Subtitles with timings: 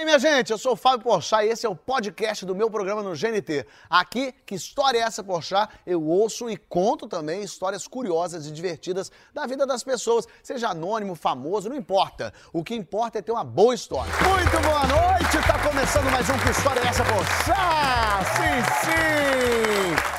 [0.00, 2.54] E aí, minha gente, eu sou o Fábio Porchat e esse é o podcast do
[2.54, 3.66] meu programa no GNT.
[3.90, 5.70] Aqui, que história é essa, Porchat?
[5.86, 11.14] Eu ouço e conto também histórias curiosas e divertidas da vida das pessoas, seja anônimo,
[11.14, 12.32] famoso, não importa.
[12.50, 14.10] O que importa é ter uma boa história.
[14.26, 18.24] Muito boa noite, tá começando mais um Que História é essa, Porchat?
[18.38, 20.09] Sim, sim!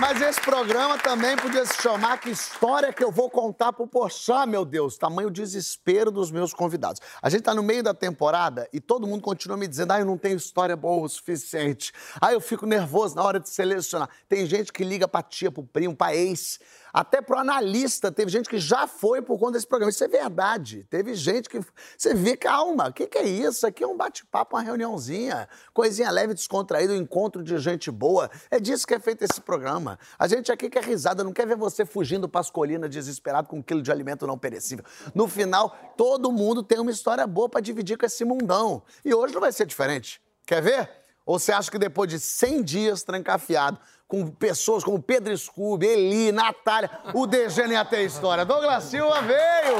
[0.00, 4.48] Mas esse programa também podia se chamar Que História que eu vou contar pro Porchat,
[4.48, 4.96] meu Deus.
[4.96, 7.00] Tamanho desespero dos meus convidados.
[7.20, 10.04] A gente tá no meio da temporada e todo mundo continua me dizendo, ah, eu
[10.04, 11.92] não tenho história boa o suficiente.
[12.20, 14.08] Ah, eu fico nervoso na hora de selecionar.
[14.28, 16.60] Tem gente que liga pra tia, pro primo, pra ex,
[16.98, 18.10] até pro analista.
[18.10, 19.88] Teve gente que já foi por conta desse programa.
[19.88, 20.84] Isso é verdade.
[20.90, 21.60] Teve gente que...
[21.96, 23.64] Você vê, calma, o que, que é isso?
[23.64, 25.48] Aqui é um bate-papo, uma reuniãozinha.
[25.72, 28.28] Coisinha leve, descontraída, um encontro de gente boa.
[28.50, 29.96] É disso que é feito esse programa.
[30.18, 33.58] A gente aqui quer risada, não quer ver você fugindo para as colinas desesperado com
[33.58, 34.84] um quilo de alimento não perecível.
[35.14, 38.82] No final, todo mundo tem uma história boa para dividir com esse mundão.
[39.04, 40.20] E hoje não vai ser diferente.
[40.44, 40.90] Quer ver?
[41.24, 43.78] Ou você acha que depois de 100 dias trancafiado,
[44.08, 48.44] com pessoas como Pedro Scooby, Eli, Natália, o ia ter história?
[48.44, 49.76] Douglas Silva veio!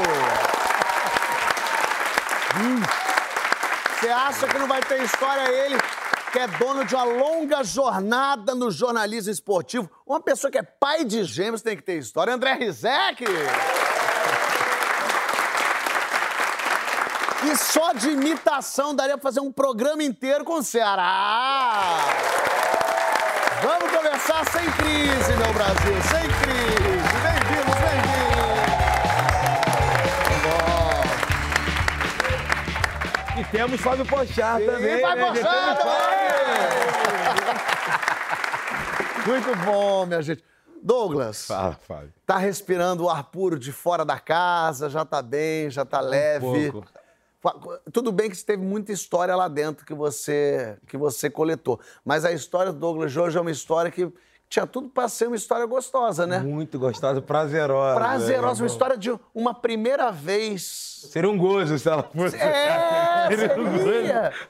[3.98, 5.76] Você acha que não vai ter história ele,
[6.30, 9.90] que é dono de uma longa jornada no jornalismo esportivo?
[10.06, 12.34] Uma pessoa que é pai de gêmeos tem que ter história.
[12.34, 13.24] André Rizek!
[17.50, 22.04] E só de imitação daria pra fazer um programa inteiro com o Ceará.
[23.62, 27.18] Vamos começar sem crise, meu Brasil, sem crise.
[27.22, 28.18] Bem-vindos, bem-vindos.
[33.40, 34.98] E temos Fábio Pochá também.
[34.98, 35.32] E vai né?
[35.32, 35.88] Também!
[39.26, 40.44] Muito bom, minha gente.
[40.80, 42.12] Douglas, Fala, Fábio.
[42.24, 46.70] tá respirando o ar puro de fora da casa, já tá bem, já tá leve.
[46.70, 46.88] pouco.
[47.92, 51.80] Tudo bem que teve muita história lá dentro que você, que você coletou.
[52.04, 54.12] Mas a história do Douglas hoje é uma história que
[54.48, 56.38] tinha tudo para ser uma história gostosa, né?
[56.38, 57.96] Muito gostosa, prazerosa.
[58.00, 61.06] Prazerosa, uma história de uma primeira vez.
[61.12, 62.36] Seria um gozo se ela fosse.
[62.36, 63.84] É, Seria um gozo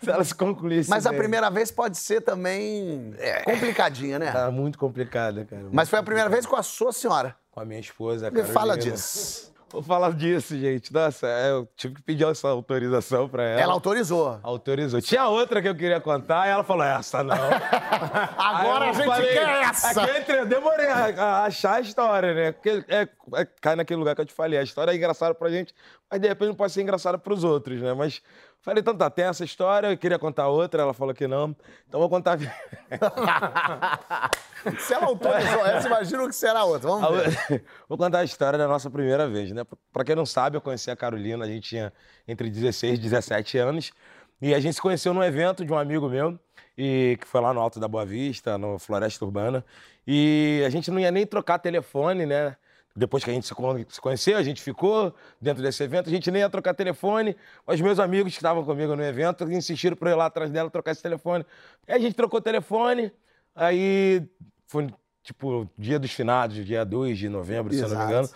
[0.00, 0.88] se ela se concluísse.
[0.88, 1.18] Mas a bem.
[1.18, 3.12] primeira vez pode ser também
[3.44, 4.30] complicadinha, né?
[4.30, 5.66] Tá muito complicada, cara.
[5.72, 7.34] Mas foi a primeira vez com a sua senhora.
[7.50, 8.52] Com a minha esposa, Me cara.
[8.52, 9.52] fala disso.
[9.70, 10.92] Vou falar disso, gente.
[10.92, 13.60] Nossa, é, eu tive que pedir essa autorização pra ela.
[13.60, 14.40] Ela autorizou.
[14.42, 15.00] Autorizou.
[15.02, 17.36] Tinha outra que eu queria contar e ela falou: essa não.
[18.38, 20.02] Agora a gente falei, quer essa.
[20.02, 22.52] É que eu demorei a, a achar a história, né?
[22.52, 24.58] Porque é, é- cai naquele lugar que eu te falei.
[24.58, 25.74] A história é engraçada pra gente,
[26.10, 27.92] mas de repente não pode ser engraçada pros outros, né?
[27.92, 28.22] Mas
[28.62, 31.54] falei, então tá, tem essa história, eu queria contar outra, ela falou que não.
[31.86, 32.38] Então vou contar.
[34.78, 36.88] Se ela autorizou essa, imagina o que será outra.
[36.88, 37.64] Vamos ver.
[37.88, 39.62] Vou contar a história da nossa primeira vez, né?
[39.92, 41.92] Pra quem não sabe, eu conheci a Carolina, a gente tinha
[42.26, 43.92] entre 16 e 17 anos.
[44.40, 46.38] E a gente se conheceu num evento de um amigo meu,
[46.76, 49.64] e que foi lá no Alto da Boa Vista, no Floresta Urbana.
[50.06, 52.56] E a gente não ia nem trocar telefone, né?
[52.98, 56.12] Depois que a gente se con- se conheceu, a gente ficou dentro desse evento, a
[56.12, 57.36] gente nem ia trocar telefone,
[57.66, 60.68] mas meus amigos que estavam comigo no evento insistiram para eu ir lá atrás dela
[60.68, 61.46] trocar esse telefone.
[61.86, 63.12] Aí a gente trocou telefone,
[63.54, 64.22] aí
[64.66, 64.88] foi
[65.22, 68.10] tipo dia dos finados, dia 2 de novembro, se eu não me Exato.
[68.12, 68.28] engano.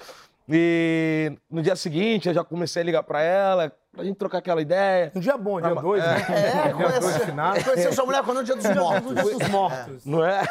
[0.49, 4.61] E no dia seguinte eu já comecei a ligar para ela, pra gente trocar aquela
[4.61, 5.11] ideia.
[5.15, 6.17] Um dia bom, dia Tá- 2, né?
[6.29, 9.15] É, Dia dois conheceu, conheceu sua mulher quando é o dia dos mortos.
[9.15, 10.05] Dia dos mortos.
[10.07, 10.43] Não é?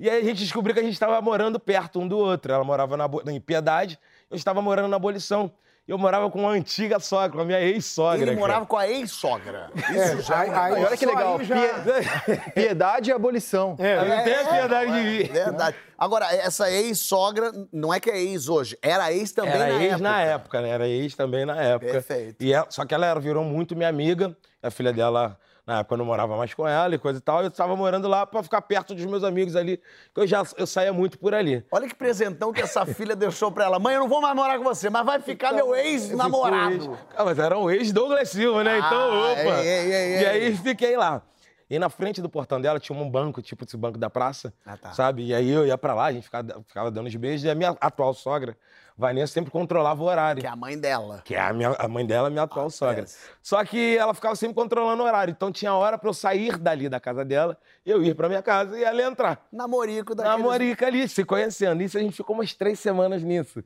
[0.00, 2.50] E aí a gente descobriu que a gente estava morando perto um do outro.
[2.52, 3.98] Ela morava na, em Piedade,
[4.30, 5.52] eu estava morando na Abolição.
[5.88, 8.18] Eu morava com uma antiga sogra, com a minha ex-sogra.
[8.18, 8.38] Ele cara.
[8.38, 9.70] morava com a ex-sogra.
[9.92, 11.42] É, Isso já aí- é aí- Olha que legal.
[11.42, 13.74] já- Pie- Piedade e abolição.
[13.78, 15.32] É, Não tem a piedade de mim.
[15.32, 15.76] Verdade.
[15.98, 19.92] Agora, essa ex-sogra, não é que é ex hoje, era ex também Era na ex
[19.92, 19.98] época.
[20.08, 20.68] na época, né?
[20.68, 21.92] Era ex também na época.
[21.92, 22.42] Perfeito.
[22.44, 24.36] E ela- só que ela era- virou muito minha amiga.
[24.62, 25.36] A filha dela,
[25.70, 27.42] na época, eu não morava mais com ela e coisa e tal.
[27.42, 29.80] Eu estava morando lá para ficar perto dos meus amigos ali,
[30.12, 31.64] que eu já eu saía muito por ali.
[31.70, 33.78] Olha que presentão que essa filha deixou pra ela.
[33.78, 36.98] Mãe, eu não vou mais morar com você, mas vai ficar meu ex-namorado.
[37.16, 38.78] Ah, mas era um ex-Douglas Silva, né?
[38.78, 39.62] Então, Ah, opa.
[39.62, 41.22] ei, ei, ei, e aí fiquei lá.
[41.68, 44.76] E na frente do portão dela tinha um banco, tipo esse banco da praça, Ah,
[44.76, 44.92] tá.
[44.92, 45.26] sabe?
[45.26, 47.44] E aí eu ia pra lá, a gente ficava, ficava dando os beijos.
[47.44, 48.56] E a minha atual sogra,
[49.00, 50.40] Vanessa, sempre controlava o horário.
[50.40, 51.22] Que é a mãe dela.
[51.24, 53.02] Que é a, minha, a mãe dela, minha atual sogra.
[53.02, 53.18] yes.
[53.42, 55.30] Só que ela ficava sempre controlando o horário.
[55.32, 58.78] Então tinha hora pra eu sair dali da casa dela, eu ir pra minha casa
[58.78, 59.46] e ela entrar.
[59.52, 60.38] Namorico daqueles...
[60.38, 61.82] Namorica ali, se conhecendo.
[61.82, 63.62] Isso a gente ficou umas três semanas nisso.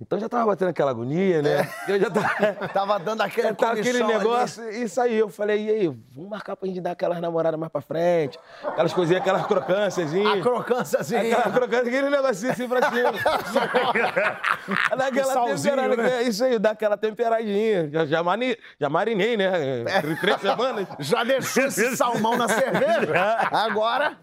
[0.00, 1.70] Então já tava batendo aquela agonia, né?
[1.86, 2.32] Eu já tava.
[2.72, 4.18] Tava dando aquele Tava aquele comichão ali.
[4.18, 5.14] negócio, isso aí.
[5.16, 8.38] Eu falei, e aí, vamos marcar pra gente dar aquelas namoradas namorada mais pra frente.
[8.62, 10.12] Aquelas coisinhas, aquelas crocâncias.
[10.14, 11.16] A crocância assim.
[11.16, 13.12] Aquela crocância, aquele negocinho assim pra cima.
[14.96, 16.12] dá aquela salzinho, temperada, né?
[16.18, 17.90] é isso aí, dá aquela temperadinha.
[17.90, 19.80] Já, já, mani- já marinei, né?
[19.98, 20.86] Entre três semanas.
[21.00, 23.12] Já deixou esse salmão na cerveja?
[23.50, 24.16] Agora.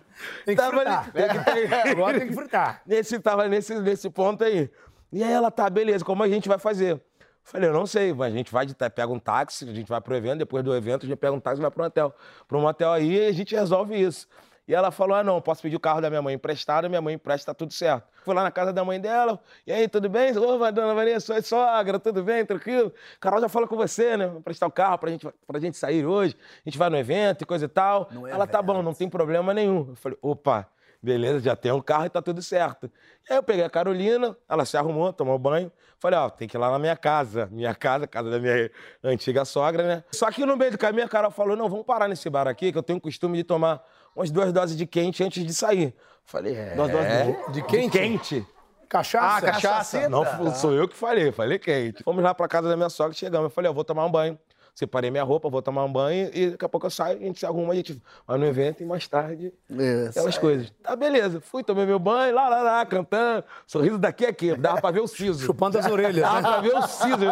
[0.45, 1.03] Tem que Tava fritar.
[1.03, 2.81] ali- tem que ter- Agora tem que fritar.
[2.85, 4.69] Nesse, tava nesse, nesse ponto aí.
[5.11, 7.01] E aí ela, tá, beleza, como a gente vai fazer?
[7.43, 9.99] Falei, eu não sei, mas a gente vai, de- pega um táxi, a gente vai
[10.01, 12.13] pro evento, depois do evento a gente pega um táxi e vai pro hotel.
[12.47, 14.27] Pro motel aí e a gente resolve isso.
[14.69, 17.15] E ela falou, ah, não, posso pedir o carro da minha mãe emprestado, minha mãe
[17.15, 18.07] empresta, tá tudo certo.
[18.23, 20.29] Fui lá na casa da mãe dela, e aí, tudo bem?
[20.37, 22.93] Ô, dona Vanessa, oi, sogra, tudo bem, tranquilo?
[23.19, 24.25] Carol já falou com você, né?
[24.25, 27.45] Emprestar o carro pra gente, pra gente sair hoje, a gente vai no evento e
[27.47, 28.09] coisa e tal.
[28.29, 29.87] ela, tá bom, não tem problema nenhum.
[29.89, 30.69] Eu falei, opa,
[31.01, 32.91] Beleza, já tem um carro e tá tudo certo.
[33.27, 35.71] E aí eu peguei a Carolina, ela se arrumou, tomou banho.
[35.97, 37.47] Falei, ó, tem que ir lá na minha casa.
[37.51, 38.69] Minha casa, casa da minha
[39.01, 40.03] antiga sogra, né?
[40.11, 42.71] Só que no meio do caminho a Carol falou, não, vamos parar nesse bar aqui,
[42.71, 43.81] que eu tenho o costume de tomar
[44.15, 45.93] umas duas doses de quente antes de sair.
[46.25, 46.75] Falei, é...
[46.75, 47.07] Duas doses
[47.47, 47.97] de- de quente?
[47.97, 48.47] quente.
[48.87, 49.47] Cachaça?
[49.47, 50.09] Ah, cachaça.
[50.09, 50.23] Não
[50.55, 52.03] sou eu que falei, falei quente.
[52.03, 53.45] Fomos lá pra casa da minha sogra, chegamos.
[53.45, 54.37] Eu falei, eu vou tomar um banho.
[54.79, 57.37] Separei minha roupa, vou tomar um banho e daqui a pouco eu saio, a gente
[57.37, 60.73] se arruma, a gente vai no evento e mais tarde Isso aquelas coisas.
[60.81, 61.41] Tá, beleza.
[61.41, 63.43] Fui, tomei meu banho, lá, lá, lá, cantando.
[63.67, 65.45] Sorriso daqui a aqui, dava pra ver o siso.
[65.45, 66.21] Chupando as orelhas.
[66.21, 66.47] Dava né?
[66.47, 67.25] pra ver o siso.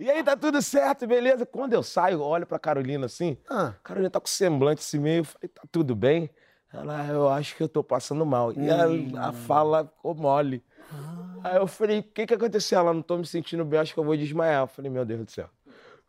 [0.00, 1.44] e aí tá tudo certo, beleza.
[1.44, 3.74] Quando eu saio, olho pra Carolina assim, Ah.
[3.82, 6.30] Carolina tá com semblante assim meio, eu falei, tá tudo bem?
[6.72, 8.50] Ela, eu acho que eu tô passando mal.
[8.54, 10.64] E a, a fala ficou mole.
[11.42, 12.78] Aí eu falei, o que que aconteceu?
[12.78, 14.62] Ela, não tô me sentindo bem, acho que eu vou desmaiar.
[14.62, 15.50] Eu falei, meu Deus do céu.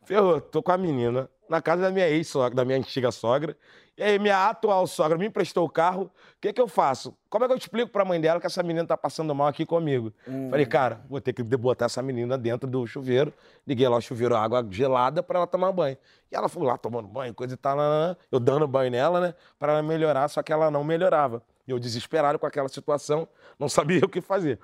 [0.06, 3.56] Ferrou, tô com a menina na casa da minha ex-sogra, da minha antiga sogra.
[3.98, 6.02] E aí, minha atual sogra me emprestou o carro.
[6.04, 6.10] O
[6.40, 7.16] que que eu faço?
[7.28, 9.66] Como é que eu explico pra mãe dela que essa menina tá passando mal aqui
[9.66, 10.12] comigo?
[10.48, 13.32] Falei, cara, vou ter que botar essa menina dentro do chuveiro.
[13.66, 15.96] Liguei lá o chuveiro, água gelada pra ela tomar banho.
[16.30, 17.76] E ela foi lá tomando banho, coisa e tal.
[18.30, 19.34] Eu dando banho nela, né?
[19.58, 21.42] Pra ela melhorar, só que ela não melhorava.
[21.66, 23.26] E eu desesperado com aquela situação,
[23.58, 24.60] não sabia o que fazer.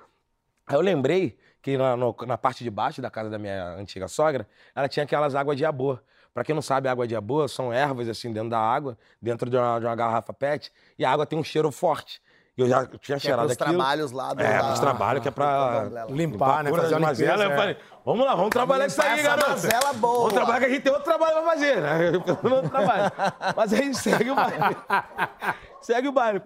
[0.65, 4.07] Aí eu lembrei que na, no- na parte de baixo da casa da minha antiga
[4.07, 4.45] sogra,
[4.75, 6.03] ela tinha aquelas águas de abor.
[6.33, 9.55] Pra quem não sabe, água de abor são ervas assim dentro da água, dentro de
[9.57, 12.21] uma, de uma garrafa PET, e a água tem um cheiro forte.
[12.57, 13.77] E eu já tinha Que é cheirado pros aquilo.
[13.77, 14.41] trabalhos lá do.
[14.41, 16.69] É, da- pros trabalhos que é pra Limpar, né?
[16.69, 17.39] cura Fazer uma mazelas.
[17.39, 17.57] limpeza, Eu é.
[17.57, 19.49] falei, vamos lá, vamos trabalhar isso aí, limpar garoto.
[19.51, 20.17] mazela boa.
[20.19, 22.11] Vamos trabalhar que a gente tem outro trabalho pra fazer, né?
[22.53, 23.11] Outro trabalho.
[23.55, 24.35] Mas aí segue o.
[25.83, 26.41] Segue o baile.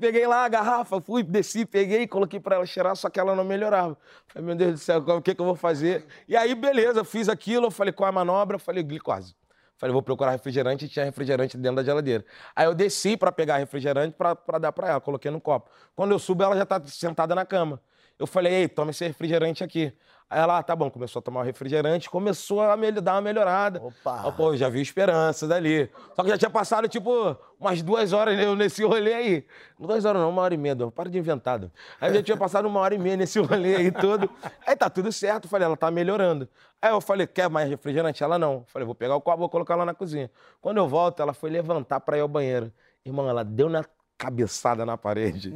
[0.00, 3.44] Peguei lá a garrafa, fui, desci, peguei, coloquei pra ela cheirar, só que ela não
[3.44, 3.96] melhorava.
[4.26, 6.04] Falei, meu Deus do céu, o que, que eu vou fazer?
[6.26, 8.56] E aí, beleza, fiz aquilo, eu falei, qual a manobra?
[8.56, 9.34] Eu falei, glicose.
[9.78, 12.24] Falei, vou procurar refrigerante tinha refrigerante dentro da geladeira.
[12.54, 15.70] Aí eu desci pra pegar refrigerante pra dar pra ela, coloquei no copo.
[15.94, 17.80] Quando eu subo, ela já tá sentada na cama.
[18.18, 19.90] Eu falei, ei, toma esse refrigerante aqui.
[20.32, 23.20] Aí ela, ah, tá bom, começou a tomar o refrigerante, começou a me- dar uma
[23.20, 23.82] melhorada.
[23.82, 24.26] Opa.
[24.26, 25.90] Aí, pô, já vi esperança dali.
[26.14, 29.46] Só que já tinha passado, tipo, umas duas horas nesse rolê aí.
[29.76, 30.88] Duas horas não, uma hora e meia, Dom.
[30.88, 31.68] para de inventado.
[32.00, 34.30] Aí já tinha passado uma hora e meia nesse rolê aí todo.
[34.64, 36.48] Aí tá tudo certo, falei, ela tá melhorando.
[36.80, 38.22] Aí eu falei, quer mais refrigerante?
[38.22, 38.62] Ela não.
[38.68, 40.30] Falei, vou pegar o copo, vou colocar lá na cozinha.
[40.60, 42.72] Quando eu volto, ela foi levantar pra ir ao banheiro.
[43.04, 43.84] Irmão, ela deu na
[44.20, 45.50] cabeçada na parede.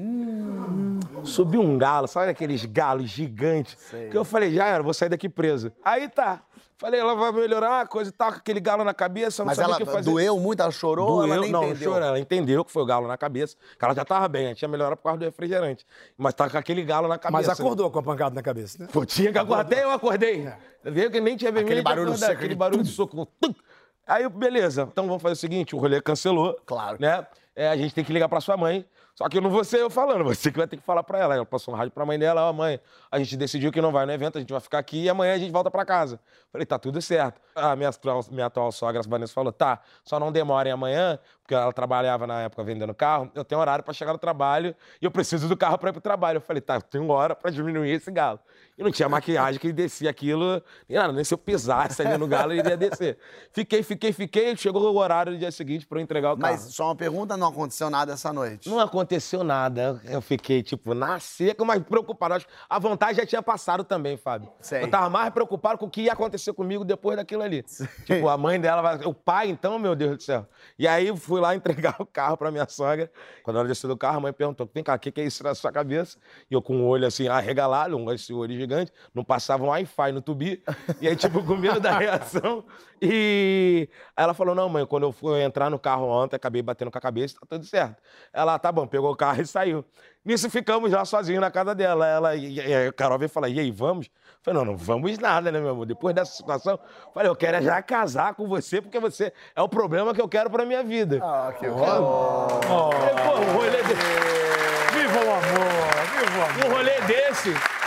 [1.22, 3.76] Subiu um galo, sabe aqueles galos gigantes?
[4.10, 5.70] Que eu falei, já era, vou sair daqui preso.
[5.84, 6.42] Aí tá.
[6.76, 9.74] Falei, ela vai melhorar, coisa e tal, com aquele galo na cabeça, não Mas sabia
[9.74, 10.10] ela o que fazer.
[10.10, 11.92] doeu muito, ela chorou ou ela Doeu, nem não, entendeu?
[11.92, 12.08] chorou.
[12.08, 14.68] Ela entendeu que foi o galo na cabeça, que ela já tava bem, ela tinha
[14.68, 15.86] melhorado por causa do refrigerante.
[16.18, 17.48] Mas tá com aquele galo na cabeça.
[17.48, 18.88] Mas acordou com a pancada na cabeça, né?
[18.92, 19.60] Pô, tinha que acordar.
[19.62, 20.52] Até eu acordei.
[20.82, 21.68] Viu que nem tinha bebido.
[21.70, 23.28] Aquele barulho seco, Aquele aquele barulho de soco.
[24.06, 24.88] Aí, beleza.
[24.90, 26.54] Então vamos fazer o seguinte: o rolê cancelou.
[26.66, 26.98] Claro.
[27.00, 27.24] Né?
[27.56, 28.84] É, a gente tem que ligar pra sua mãe.
[29.14, 31.36] Só que não vou ser eu falando, você que vai ter que falar pra ela.
[31.36, 32.80] Ela passou um rádio pra mãe dela: Ó, mãe,
[33.12, 35.34] a gente decidiu que não vai no evento, a gente vai ficar aqui e amanhã
[35.34, 36.18] a gente volta pra casa.
[36.50, 37.40] Falei: tá tudo certo.
[37.54, 41.54] A minha, atual- minha atual sogra, a Vanessa, falou: tá, só não demorem amanhã, porque
[41.54, 43.30] ela trabalhava na época vendendo carro.
[43.36, 46.00] Eu tenho horário pra chegar no trabalho e eu preciso do carro pra ir pro
[46.02, 46.38] trabalho.
[46.38, 48.40] Eu falei: tá, eu tenho hora pra diminuir esse galo.
[48.76, 52.26] E não tinha maquiagem que descia aquilo, nem nada, nem se eu pisasse ali no
[52.26, 53.16] galo, ele ia descer.
[53.52, 54.56] Fiquei, fiquei, fiquei.
[54.56, 56.52] Chegou o horário do dia seguinte pra eu entregar o carro.
[56.52, 58.68] Mas só uma pergunta, não aconteceu nada essa noite.
[58.68, 60.00] Não aconteceu nada.
[60.06, 62.44] Eu fiquei, tipo, na seca, mas preocupado.
[62.68, 64.50] A vontade já tinha passado também, Fábio.
[64.60, 64.82] Sei.
[64.82, 67.62] Eu tava mais preocupado com o que ia acontecer comigo depois daquilo ali.
[68.04, 68.96] Tipo, a mãe dela vai.
[69.04, 70.48] O pai, então, meu Deus do céu.
[70.76, 73.08] E aí fui lá entregar o carro pra minha sogra.
[73.44, 75.54] Quando ela desceu do carro, a mãe perguntou: vem cá, o que, é isso na
[75.54, 76.18] sua cabeça?
[76.50, 80.12] E eu com o olho assim, arregalado, um esse olho gigante, não passava um Wi-Fi
[80.12, 80.62] no tubi.
[81.00, 82.64] E aí, tipo, com medo da reação.
[83.00, 86.90] E aí ela falou: não, mãe, quando eu fui entrar no carro ontem, acabei batendo
[86.90, 88.02] com a cabeça, tá tudo certo.
[88.32, 89.84] Ela, tá bom, pegou o carro e saiu.
[90.24, 92.06] Nisso ficamos lá sozinhos na casa dela.
[92.06, 94.06] Ela, e, e a Carol veio falar, e aí, vamos?
[94.06, 95.84] Eu falei, não, não vamos nada, né, meu amor?
[95.84, 99.60] Depois dessa situação, eu falei, eu quero é já casar com você, porque você é
[99.60, 101.20] o problema que eu quero pra minha vida.
[101.22, 102.00] Ah, que Falei,
[102.66, 104.34] pô, um rolê desse.
[104.94, 106.64] Viva o amor, viva o amor.
[106.64, 107.83] Um rolê desse.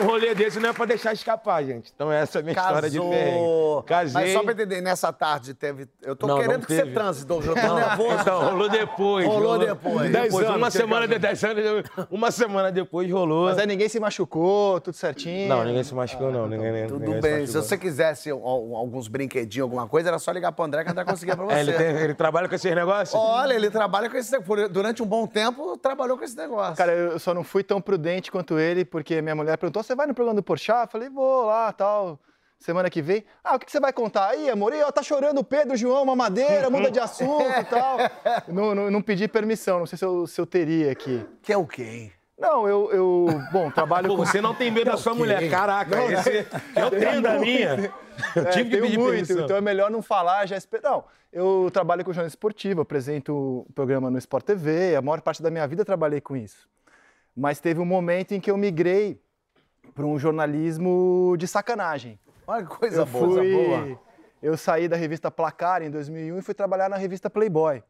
[0.00, 1.92] Um rolê desse não é pra deixar escapar, gente.
[1.94, 3.84] Então essa é a minha história de perrengue.
[3.86, 4.22] Casei.
[4.22, 5.86] Mas só pra entender, nessa tarde teve.
[6.02, 8.20] Eu tô Não, querendo não que você transe, então eu tô nervoso.
[8.20, 9.26] Então, rolou depois.
[9.26, 10.10] Rolou depois.
[10.10, 11.64] Dez Depois, anos uma semana de 10 anos,
[12.10, 13.46] uma semana depois rolou.
[13.48, 15.48] Mas aí ninguém se machucou, tudo certinho.
[15.48, 16.48] Não, ninguém se machucou, não.
[16.48, 17.32] Ninguém, ninguém Tudo se bem.
[17.32, 17.62] Se machucou.
[17.62, 18.40] você quisesse al-
[18.76, 21.54] alguns brinquedinhos, alguma coisa, era só ligar pro André que o André conseguia pra você.
[21.54, 23.14] É, ele, tem- ele trabalha com esses negócios?
[23.20, 24.68] Olha, ele trabalha com esse negócio.
[24.68, 26.76] Durante um bom tempo, trabalhou com esse negócio.
[26.76, 30.06] Cara, eu só não fui tão prudente quanto ele, porque minha mulher perguntou: você vai
[30.06, 30.82] no programa do Porchat?
[30.86, 32.18] Eu falei, vou lá, tal.
[32.58, 33.24] Semana que vem.
[33.42, 34.28] Ah, o que que você vai contar?
[34.30, 37.64] Aí, amor, Ih, ó, tá chorando o Pedro, João, uma madeira, muda de assunto e
[37.68, 37.98] tal.
[38.48, 41.26] Não, não, não pedi permissão, não sei se eu, se eu teria aqui.
[41.42, 42.12] Que é o quê, hein?
[42.38, 44.24] Não, eu, eu bom, trabalho Pô, com...
[44.24, 45.48] você não tem medo da sua mulher.
[45.50, 47.92] Caraca, esse, eu tenho da minha.
[48.34, 49.44] Eu É, tive que tenho pedir muito, permissão.
[49.44, 50.80] então é melhor não falar, já esper...
[50.82, 55.42] Não, eu trabalho com jornalismo esportivo, apresento o programa no Sport TV, a maior parte
[55.42, 56.68] da minha vida eu trabalhei com isso.
[57.36, 59.20] Mas teve um momento em que eu migrei
[59.94, 62.18] para um jornalismo de sacanagem.
[62.46, 63.28] Olha que coisa eu boa.
[63.28, 63.98] fui, boa.
[64.42, 67.82] eu saí da revista Placar em 2001 e fui trabalhar na revista Playboy.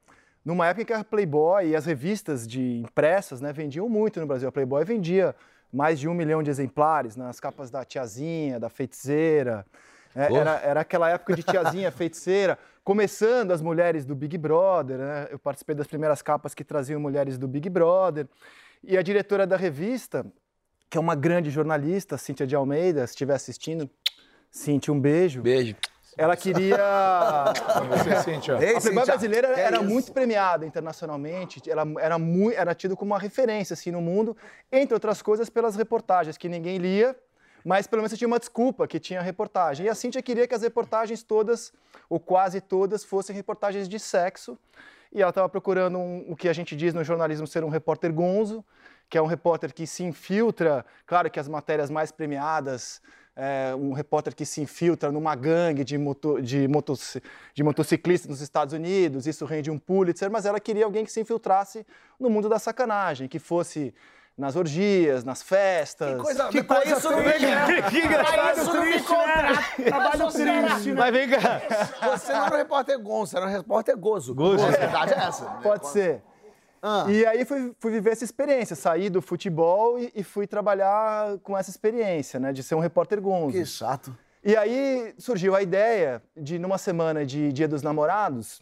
[0.45, 4.27] Numa época em que a Playboy e as revistas de impressas né, vendiam muito no
[4.27, 4.49] Brasil.
[4.49, 5.35] A Playboy vendia
[5.73, 9.65] mais de um milhão de exemplares nas capas da Tiazinha, da Feiticeira.
[10.15, 14.99] É, era, era aquela época de Tiazinha, Feiticeira, começando as mulheres do Big Brother.
[14.99, 15.29] Né?
[15.31, 18.29] Eu participei das primeiras capas que traziam mulheres do Big Brother.
[18.83, 20.27] E a diretora da revista,
[20.95, 23.91] que é uma grande jornalista, Cíntia de Almeida, se estiver assistindo,
[24.49, 25.43] Cíntia, um beijo.
[25.43, 25.75] Beijo.
[26.17, 26.79] Ela queria.
[27.89, 28.53] Você, Cíntia.
[28.61, 29.85] Ei, A Playboy brasileira é era isso?
[29.87, 34.37] muito premiada internacionalmente, ela era, muito, era tido como uma referência assim, no mundo,
[34.71, 37.17] entre outras coisas pelas reportagens que ninguém lia,
[37.65, 39.87] mas pelo menos você tinha uma desculpa que tinha reportagem.
[39.87, 41.73] E a Cíntia queria que as reportagens todas,
[42.09, 44.57] ou quase todas, fossem reportagens de sexo,
[45.13, 48.13] e ela estava procurando um- o que a gente diz no jornalismo ser um repórter
[48.13, 48.65] gonzo,
[49.09, 53.01] que é um repórter que se infiltra, claro que as matérias mais premiadas,
[53.37, 57.23] é, um repórter que se infiltra numa gangue de, moto, de, motoci-
[57.55, 61.21] de motociclistas nos Estados Unidos, isso rende um Pulitzer, mas ela queria alguém que se
[61.21, 61.87] infiltrasse
[62.19, 63.93] no mundo da sacanagem, que fosse
[64.37, 66.17] nas orgias, nas festas.
[66.17, 67.83] Que coisa, Que coisa isso me triste, né?
[67.89, 69.85] Que engraçado triste, né?
[69.85, 70.95] Trabalho triste, né?
[70.97, 71.63] Mas vem cá.
[72.17, 74.35] Você não era um repórter você era um repórter gozo.
[74.35, 74.65] Gozo.
[74.67, 75.45] A verdade é essa.
[75.63, 76.21] Pode ser.
[76.87, 77.07] Ah.
[77.09, 81.57] E aí fui, fui viver essa experiência, saí do futebol e, e fui trabalhar com
[81.57, 83.57] essa experiência, né, de ser um repórter gonzo.
[83.57, 84.15] Que chato.
[84.45, 88.61] E aí surgiu a ideia de, numa semana de Dia dos Namorados,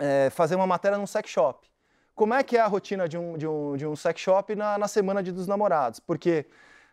[0.00, 1.70] eh, fazer uma matéria num sex shop.
[2.12, 4.76] Como é que é a rotina de um, de um, de um sex shop na,
[4.76, 6.00] na semana de dos namorados?
[6.00, 6.46] Porque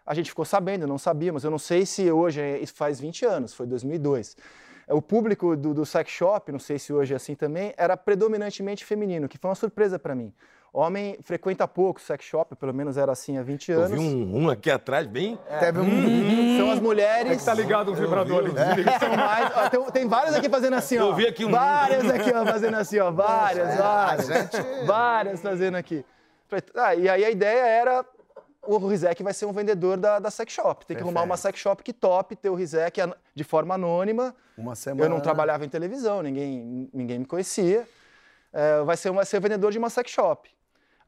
[0.06, 3.00] a gente ficou sabendo, não sabia, mas eu não sei se hoje, é- isso faz
[3.00, 4.38] 20 anos, foi 2002.
[4.92, 8.84] O público do, do sex shop, não sei se hoje é assim também, era predominantemente
[8.86, 10.34] feminino, que foi uma surpresa para mim.
[10.74, 13.92] Homem frequenta pouco sex shop, pelo menos era assim há 20 Eu anos.
[13.92, 15.38] vi um, um aqui atrás, bem.
[15.60, 16.58] Teve um.
[16.58, 17.44] São as mulheres.
[17.44, 18.54] Tá ligado o vibrador ali.
[18.98, 19.52] São mais.
[19.54, 21.10] ó, tem, tem vários aqui fazendo assim, ó.
[21.10, 23.12] Eu vi aqui um- Várias aqui, ó, fazendo assim, ó.
[23.12, 24.28] Várias, é, várias.
[24.28, 26.06] gente- Várias fazendo aqui.
[26.76, 28.06] Ah, e aí a ideia era.
[28.63, 30.86] O Rizek vai ser um vendedor da, da sex shop.
[30.86, 33.01] Tem que arrumar uma sex shop que top ter o Rizek
[33.34, 34.36] de forma anônima.
[34.58, 35.06] Uma semana.
[35.06, 37.88] Eu não trabalhava em televisão, ninguém, ninguém me conhecia.
[38.53, 40.50] É, vai ser, uma, ser vendedor de uma sex shop.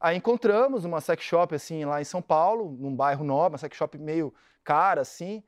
[0.00, 3.76] Aí encontramos uma sex shop assim lá em São Paulo, num bairro nobre, uma sex
[3.76, 4.34] shop meio
[4.64, 5.42] cara assim.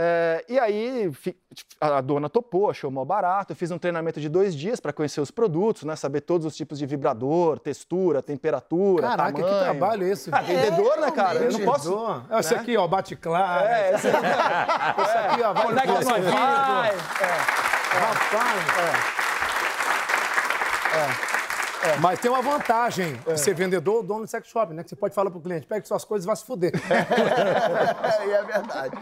[0.00, 1.36] É, e aí fi-
[1.80, 3.50] a dona topou, achou mal barato.
[3.52, 5.96] Eu fiz um treinamento de dois dias para conhecer os produtos, né?
[5.96, 9.64] Saber todos os tipos de vibrador, textura, temperatura, Caraca, que tamanho.
[9.64, 10.30] trabalho esse.
[10.32, 11.38] Ah, vendedor, né, cara?
[11.40, 12.24] Eu não posso.
[12.30, 13.64] É, Esse aqui, ó, bate claro.
[13.66, 14.14] É, esse Esse
[15.18, 16.30] aqui, ó, vai conecta no no Wi-Fi.
[17.98, 19.18] Rapaz.
[22.00, 24.82] Mas tem uma vantagem de ser vendedor ou dono de sex shop, né?
[24.82, 26.72] Que você pode falar pro cliente, pegue suas coisas e vá se fuder.
[26.88, 28.96] É, é verdade.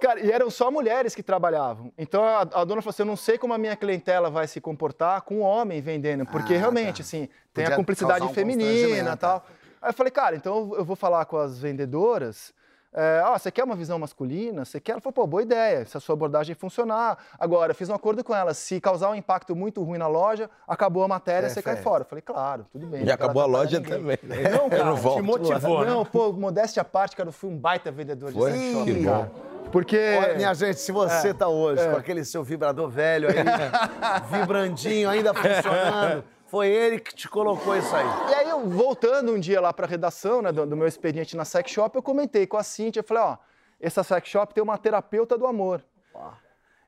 [0.00, 1.90] Cara, e eram só mulheres que trabalhavam.
[1.96, 4.60] Então a, a dona falou assim: eu não sei como a minha clientela vai se
[4.60, 7.02] comportar com um homem vendendo, porque Ah, realmente, tá.
[7.02, 9.44] assim, tem Podia a cumplicidade um feminina e tal.
[9.80, 12.52] Aí eu falei, cara, então eu vou falar com as vendedoras.
[12.98, 14.64] É, ó, você quer uma visão masculina?
[14.64, 14.92] Você quer?
[14.92, 17.18] Ela falou, pô, boa ideia, se a sua abordagem funcionar.
[17.38, 20.48] Agora, eu fiz um acordo com ela, se causar um impacto muito ruim na loja,
[20.66, 22.04] acabou a matéria, você cai fora.
[22.04, 23.04] Eu falei, claro, tudo bem.
[23.04, 24.18] E acabou a loja atrapalhar também.
[24.22, 24.42] ninguém.
[24.44, 24.50] Né?
[24.50, 25.16] Não, cara, eu não volto.
[25.16, 25.90] te motivou, né?
[25.90, 28.52] Não, pô, modéstia à parte, cara, eu fui um baita vendedor de Foi?
[28.52, 29.30] sex shop, Que cara.
[29.70, 29.98] Porque...
[30.18, 33.36] Olha, minha gente, se você tá hoje com aquele seu vibrador velho aí,
[34.30, 38.06] vibrandinho, ainda funcionando, Foi ele que te colocou isso aí.
[38.30, 41.44] E aí, eu, voltando um dia lá pra redação, né, do, do meu expediente na
[41.44, 43.36] sex shop, eu comentei com a Cintia, eu falei, ó,
[43.80, 45.84] essa sex shop tem uma terapeuta do amor.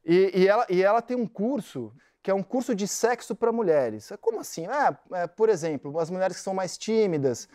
[0.05, 1.93] E, e ela, e ela tem um curso
[2.23, 4.13] que é um curso de sexo para mulheres.
[4.21, 4.67] Como assim?
[4.67, 7.49] É, é, por exemplo, as mulheres que são mais tímidas,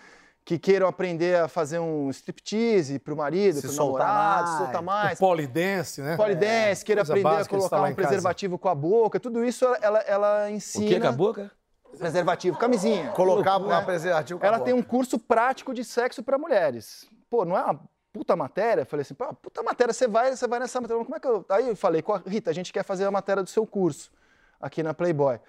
[0.46, 4.64] que queiram aprender a fazer um striptease pro marido, Se pro soltar namorado, se mais.
[4.64, 5.20] soltar mais.
[5.20, 6.18] Polidense, né?
[6.18, 7.96] Polidense, queira coisa aprender a colocar um casa.
[7.96, 10.86] preservativo com a boca, tudo isso ela, ela, ela ensina.
[10.86, 11.00] O que?
[11.00, 11.52] Com a boca?
[11.98, 13.12] Preservativo, camisinha.
[13.12, 14.66] Colocar um preservativo com a Ela boca.
[14.70, 17.06] tem um curso prático de sexo para mulheres.
[17.30, 17.80] Pô, não é uma
[18.12, 18.82] puta matéria?
[18.82, 21.04] Eu falei assim, pô, puta matéria, você vai, você vai nessa matéria.
[21.04, 21.46] Como é que eu.
[21.50, 24.12] Aí eu falei com a Rita, a gente quer fazer a matéria do seu curso
[24.60, 25.40] aqui na Playboy.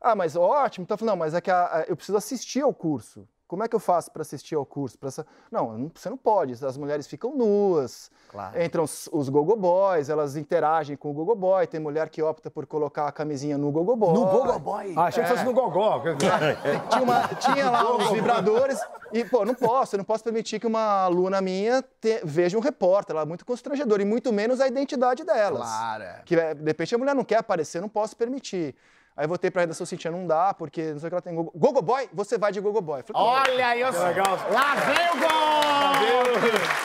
[0.00, 0.84] Ah, mas ótimo.
[0.84, 3.28] Então eu falei, não, mas é que a- a- eu preciso assistir ao curso.
[3.50, 4.96] Como é que eu faço para assistir ao curso?
[4.96, 6.52] Pra essa- Não, você não pode.
[6.64, 8.08] As mulheres ficam nuas.
[8.30, 8.62] Claro.
[8.62, 11.66] Entram os, os gogo boys, elas interagem com o gogo boy.
[11.66, 14.12] Tem mulher que opta por colocar a camisinha no gogo boy.
[14.14, 14.94] No Gogo Boy.
[14.96, 16.00] Ah, achei que fosse no gogó.
[16.90, 18.78] tinha, uma- tinha lá uns vibradores
[19.12, 22.60] e, pô, não posso, eu não posso permitir que uma aluna minha te- veja um
[22.60, 25.62] repórter, ela é muito constrangedor, e muito menos a identidade delas.
[25.66, 26.02] Claro.
[26.04, 26.22] é.
[26.24, 28.76] Que, é, de repente, a mulher não quer aparecer, eu não posso permitir.
[29.16, 31.34] Aí eu voltei pra redação Cintia, não dá, porque não sei o que ela tem.
[31.34, 33.02] Gogo, Gogo Boy, você vai de Gogo Boy.
[33.02, 33.90] Falei, Olha aí, eu...
[33.90, 34.38] legal.
[34.50, 36.80] Lá vem o gol!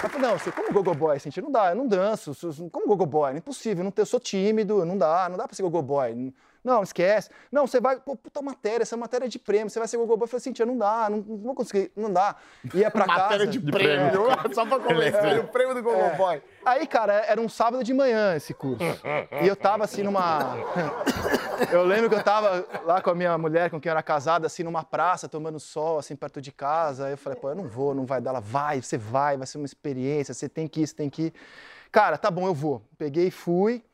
[0.00, 1.42] Ela falou, não, você, como gogo boy, Cintia?
[1.42, 2.32] Não dá, eu não danço.
[2.70, 3.32] Como gogo boy?
[3.32, 5.80] É impossível, eu, não, tenho- eu sou tímido, não dá, não dá pra ser gogo
[5.80, 6.32] boy.
[6.64, 7.28] Não, esquece.
[7.52, 10.16] Não, você vai, pô, puta matéria, essa matéria é de prêmio, você vai ser gogo
[10.16, 10.24] boy.
[10.24, 12.36] Eu falei, Cintia, não dá, não, não vou conseguir, não dá.
[12.72, 13.46] Ia pra Matéria casa.
[13.46, 14.24] de prêmio.
[14.54, 15.40] Só pra convencer.
[15.40, 16.42] O prêmio do Gogo Boy.
[16.64, 18.82] Aí, cara, era um sábado de manhã esse curso.
[19.42, 20.56] E eu tava assim numa.
[21.70, 24.48] Eu lembro que eu tava lá com a minha mulher, com quem eu era casada,
[24.48, 27.06] assim, numa praça, tomando sol, assim, perto de casa.
[27.06, 28.30] Aí eu falei, pô, eu não vou, não vai dar.
[28.30, 31.22] Ela vai, você vai, vai ser uma experiência, você tem que ir, você tem que
[31.26, 31.32] ir.
[31.92, 32.82] Cara, tá bom, eu vou.
[32.98, 33.84] Peguei e fui.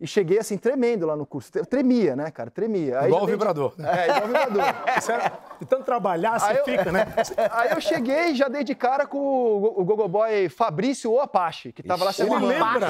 [0.00, 1.50] E cheguei assim, tremendo lá no curso.
[1.56, 2.50] Eu tremia, né, cara?
[2.52, 3.00] Tremia.
[3.00, 3.74] Aí Igual o vibrador.
[3.80, 4.62] É, igual o vibrador.
[5.10, 7.04] É- De tanto trabalhar, você Aí eu- fica, né?
[7.50, 11.82] Aí eu cheguei e já dei de cara com o, Gogoboy Fabrício ou Apache, que
[11.82, 12.86] tava lá Ele chamando lembra.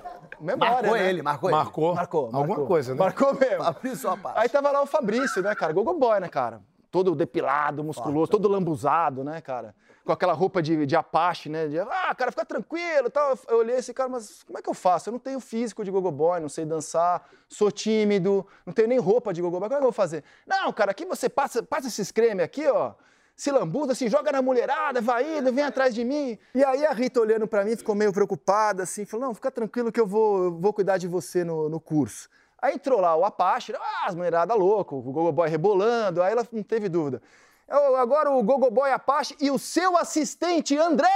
[0.40, 1.08] Memória, Marcou né?
[1.08, 1.56] ele, marcou ele.
[1.58, 1.94] Marcou.
[1.94, 2.66] Marcou, Alguma marcou.
[2.66, 2.98] coisa, né?
[2.98, 3.64] Marcou mesmo.
[3.64, 4.38] Fabrício Apache.
[4.38, 5.72] Aí tava lá o Fabrício, né, cara?
[5.74, 6.60] Gogoboy, né, cara?
[6.90, 9.74] Todo depilado, musculoso, todo lambuzado, né, cara?
[10.04, 11.66] Com aquela roupa de, de Apache, né?
[11.66, 13.36] De, ah, cara, fica tranquilo e tal.
[13.48, 15.08] Eu- olhei esse cara, mas como é que eu faço?
[15.08, 19.32] Eu não tenho físico de gogoboy, não sei dançar, sou tímido, não tenho nem roupa
[19.34, 19.68] de gogoboy.
[19.68, 20.22] Como é que eu vou fazer?
[20.46, 22.92] Não, cara, aqui você passa, passa esses creme aqui, ó.
[23.34, 26.38] Se lambuza, se joga na mulherada, vai indo, vem atrás de mim.
[26.54, 29.92] E aí a Rita olhando pra mim, ficou meio preocupada, assim, falou, não, fica tranquilo
[29.92, 32.30] que eu vou, eu vou cuidar de você no, no curso.
[32.60, 36.62] Aí entrou lá o Apache, ah, as mulheradas loucas, o Gogoboy rebolando, aí ela não
[36.62, 37.20] teve dúvida.
[37.68, 41.08] Agora o Gogoboy Apache e o seu assistente André!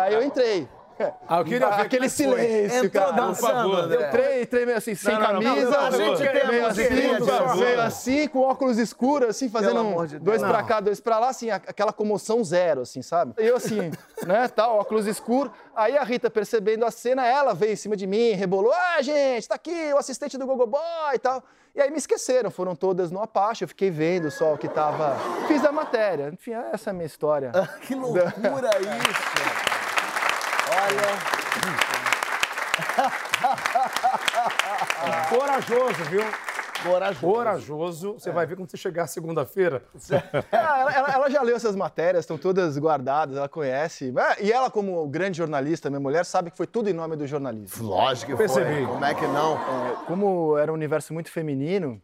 [0.00, 0.68] Aí eu entrei.
[1.28, 3.12] Ah, eu queria ver Aquele é silêncio, Entrou cara.
[3.12, 4.08] dançando, Eu André.
[4.08, 5.94] entrei, entrei meio assim, sem Não, não, não, camisa, por favor.
[5.94, 7.56] A gente tem a meio assim, por favor.
[7.56, 11.28] meio assim, com óculos escuros, assim, fazendo um, de dois pra cá, dois pra lá,
[11.28, 13.34] assim, aquela comoção zero, assim, sabe?
[13.38, 13.90] Eu assim,
[14.26, 15.52] né, tal, óculos escuros.
[15.74, 19.48] Aí a Rita, percebendo a cena, ela veio em cima de mim, rebolou, ah, gente,
[19.48, 20.80] tá aqui o assistente do Gogoboy
[21.14, 21.42] e tal.
[21.74, 25.16] E aí me esqueceram, foram todas no Apache, eu fiquei vendo só o que tava...
[25.48, 27.50] Fiz a matéria, enfim, essa é a minha história.
[27.80, 29.71] Que loucura isso!
[30.82, 31.12] Olha,
[35.28, 36.22] Corajoso, viu?
[36.82, 37.20] corajoso.
[37.32, 38.12] Corajoso.
[38.14, 39.84] Você vai ver quando você chegar segunda-feira.
[40.50, 44.12] Ah, ela, ela- ela já leu essas matérias, estão todas guardadas, ela conhece.
[44.38, 47.24] É, E ela, como grande jornalista, minha mulher, sabe que foi tudo em nome do
[47.26, 47.86] jornalismo.
[47.86, 48.84] Lógico que Percebi.
[48.84, 48.86] foi.
[48.86, 49.56] Como é que não?
[49.56, 52.02] É, Como era um universo muito feminino,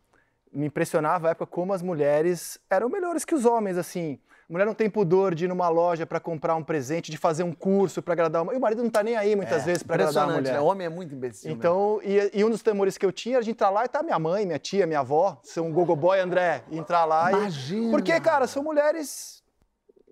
[0.53, 4.21] me impressionava a época como as mulheres eram melhores que os homens, assim.
[4.49, 7.43] A mulher não tem pudor de ir numa loja para comprar um presente, de fazer
[7.43, 8.55] um curso para agradar uma...
[8.55, 10.55] E o marido não tá nem aí, muitas vezes, para agradar a mulher.
[10.55, 10.61] né?
[10.61, 11.53] O homem é muito imbecil.
[11.53, 14.03] Então, e, e um dos temores que eu tinha era de entrar lá e tá
[14.03, 17.89] minha mãe, minha tia, minha avó, ser um gogoboy André, entrar lá Imagina.
[17.89, 17.91] e...
[17.91, 19.38] Porque, cara, são mulheres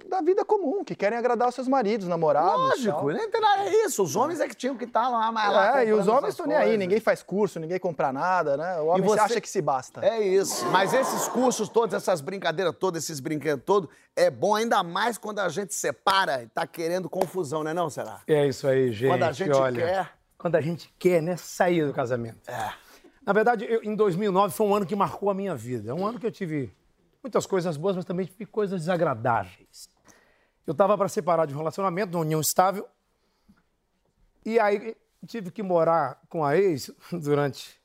[0.08, 2.52] da vida comum, que querem agradar os seus maridos, namorados.
[2.84, 4.02] Lógico, nem tem nada é isso.
[4.02, 6.46] Os homens é que tinham que estar lá, mas lá É, e os homens estão
[6.46, 8.80] nem aí, ninguém faz curso, ninguém compra nada, né?
[8.80, 10.04] O homem você- acha que se basta.
[10.04, 10.64] É isso.
[10.66, 15.40] Mas esses cursos todos, essas brincadeiras todas, esses brinquedos todos, é bom ainda mais quando
[15.40, 18.20] a gente separa e tá querendo confusão, né não, será?
[18.26, 19.10] É isso aí, gente.
[19.10, 20.12] Quando a gente olha, quer.
[20.38, 21.36] Quando a gente quer, né?
[21.36, 22.38] Sair do casamento.
[22.48, 22.70] É.
[23.24, 25.90] Na verdade, eu- em 2009 foi um ano que marcou a minha vida.
[25.90, 26.72] É um ano que eu tive
[27.22, 29.88] muitas coisas boas, mas também tive coisas desagradáveis.
[30.66, 32.86] Eu estava para separar de um relacionamento, de uma união estável.
[34.44, 37.80] E aí tive que morar com a ex durante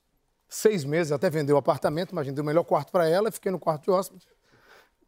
[0.47, 3.51] seis meses, até vender o apartamento, mas dei o melhor quarto para ela e fiquei
[3.51, 4.27] no quarto de hóspede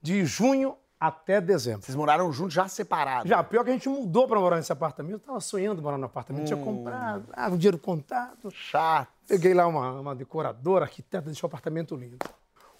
[0.02, 1.82] de junho até dezembro.
[1.82, 3.30] Vocês moraram juntos já separados.
[3.30, 5.16] Já, pior que a gente mudou para morar nesse apartamento.
[5.16, 8.52] Eu tava sonhando morar no apartamento, tinha comprado, ah, o dinheiro contado.
[8.52, 9.12] Chato.
[9.28, 12.18] Peguei lá uma, uma decoradora, arquiteta, deixou o apartamento lindo.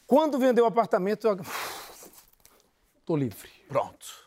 [0.06, 1.38] Quando vendeu o apartamento, eu...
[3.06, 3.50] tô livre.
[3.68, 4.23] Pronto.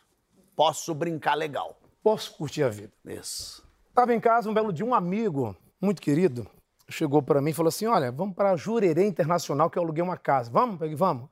[0.56, 1.78] Posso brincar legal.
[2.02, 2.92] Posso curtir a vida.
[3.04, 3.64] Isso.
[3.88, 6.50] Estava em casa, um belo dia, um amigo muito querido
[6.88, 10.16] chegou para mim e falou assim: Olha, vamos para Jurerê Internacional, que eu aluguei uma
[10.16, 10.50] casa.
[10.50, 10.78] Vamos?
[10.78, 11.28] Peguei, vamos.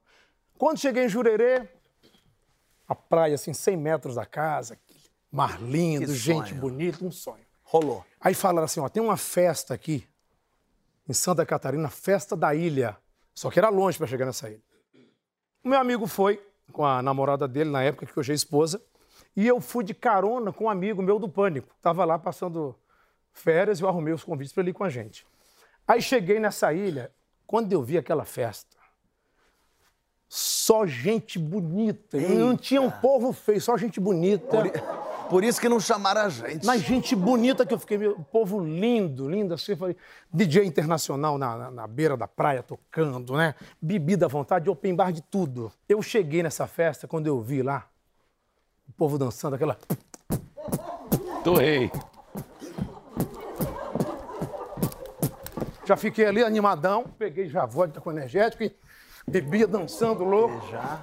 [0.58, 1.68] Quando cheguei em Jurerê,
[2.86, 4.78] a praia, assim, 100 metros da casa,
[5.30, 7.44] mar lindo, gente bonita, um sonho.
[7.62, 8.04] Rolou.
[8.20, 10.06] Aí falaram assim: Ó, tem uma festa aqui,
[11.08, 12.96] em Santa Catarina, festa da ilha.
[13.34, 14.62] Só que era longe para chegar nessa ilha.
[15.64, 16.40] O meu amigo foi
[16.72, 18.80] com a namorada dele, na época que hoje é esposa,
[19.36, 21.74] e eu fui de carona com um amigo meu do Pânico.
[21.82, 22.74] Tava lá passando
[23.32, 25.26] férias e eu arrumei os convites para ele ir com a gente.
[25.86, 27.10] Aí cheguei nessa ilha,
[27.46, 28.76] quando eu vi aquela festa,
[30.28, 32.18] só gente bonita.
[32.18, 34.62] Não tinha um povo feio, só gente bonita.
[35.28, 36.66] Por isso que não chamaram a gente.
[36.66, 39.76] Mas gente bonita que eu fiquei, meu, povo lindo, lindo assim.
[39.76, 39.96] Falei,
[40.32, 43.54] DJ internacional na, na, na beira da praia tocando, né?
[43.80, 45.72] Bebida à vontade, open bar de tudo.
[45.88, 47.88] Eu cheguei nessa festa, quando eu vi lá,
[48.88, 49.78] o povo dançando aquela.
[51.42, 51.90] Torrei.
[55.84, 58.74] Já fiquei ali animadão, peguei já vodka com energético e
[59.28, 60.66] bebia dançando louco.
[60.70, 61.00] Já.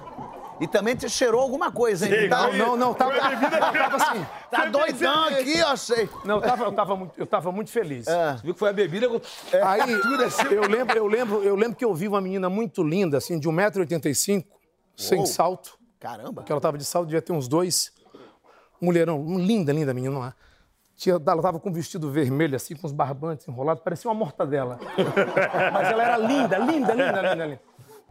[0.60, 2.28] E também te cheirou alguma coisa, hein?
[2.28, 4.26] Tá, Não, não, não, tava, tava assim.
[4.50, 6.08] tá doidão aqui, eu sei.
[6.24, 8.04] Não, eu tava, eu tava, muito, eu tava muito feliz.
[8.04, 9.08] Você viu que foi a bebida?
[9.64, 9.92] Aí,
[10.52, 13.48] eu lembro, eu, lembro, eu lembro que eu vi uma menina muito linda, assim, de
[13.48, 14.44] 1,85m,
[14.96, 15.76] sem salto.
[16.02, 16.42] Caramba.
[16.42, 17.92] que ela tava de salto, devia ter uns dois.
[18.80, 20.34] Mulherão, linda, linda menina lá.
[20.96, 24.80] Tinha, ela tava com um vestido vermelho, assim, com os barbantes enrolados, parecia uma mortadela.
[25.72, 27.60] Mas ela era linda, linda, linda, linda, linda.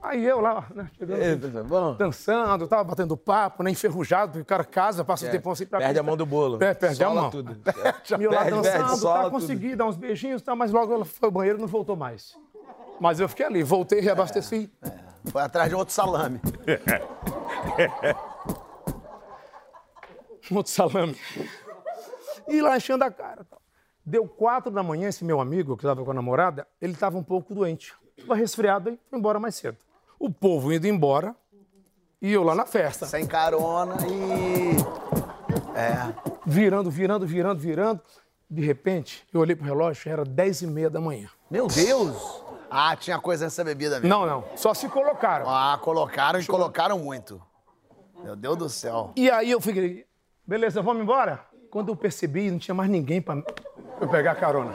[0.02, 1.96] Aí eu lá, né, chegando, bom.
[1.96, 5.78] dançando, tava batendo papo, né, enferrujado, porque o cara casa, passa um tempão assim pra
[5.78, 6.58] Perde a mão do bolo.
[6.64, 7.30] É, perde a mão.
[7.30, 7.56] tudo.
[8.18, 9.32] E eu lá dançando, perde, tá, tudo.
[9.32, 12.36] consegui dar uns beijinhos, tá, mas logo ela foi ao banheiro e não voltou mais.
[13.00, 14.72] Mas eu fiquei ali, voltei, reabasteci.
[15.26, 16.42] Foi atrás de outro salame.
[20.52, 21.18] um outro salame.
[22.48, 23.46] E lá enchendo a cara.
[24.06, 27.24] Deu quatro da manhã, esse meu amigo, que estava com a namorada, ele estava um
[27.24, 27.94] pouco doente.
[28.18, 29.78] Estava resfriado e foi embora mais cedo.
[30.20, 31.36] O povo indo embora
[32.22, 33.06] e eu lá na festa.
[33.06, 34.76] Sem carona e.
[35.78, 36.14] É.
[36.46, 38.02] Virando, virando, virando, virando.
[38.50, 41.30] De repente, eu olhei pro relógio, era dez e meia da manhã.
[41.50, 42.51] Meu Deus!
[42.74, 44.08] Ah, tinha coisa nessa bebida mesmo.
[44.08, 45.46] Não, não, só se colocaram.
[45.50, 47.42] Ah, colocaram e colocaram muito.
[48.24, 49.12] Meu Deus do céu.
[49.18, 50.06] E aí eu fiquei,
[50.48, 51.46] beleza, vamos embora?
[51.70, 53.44] Quando eu percebi, não tinha mais ninguém para
[54.00, 54.74] eu pegar carona.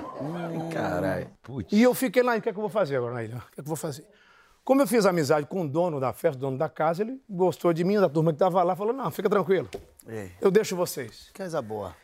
[0.71, 1.31] Caralho.
[1.43, 1.73] Putz.
[1.73, 3.37] E eu fiquei lá, o que é que eu vou fazer agora na ilha?
[3.37, 4.07] O que é que eu vou fazer?
[4.63, 7.73] Como eu fiz amizade com o dono da festa, o dono da casa, ele gostou
[7.73, 9.71] de mim, da turma que estava lá, falou, não, fica tranquilo,
[10.07, 11.31] Ei, eu deixo vocês.
[11.35, 11.95] coisa boa.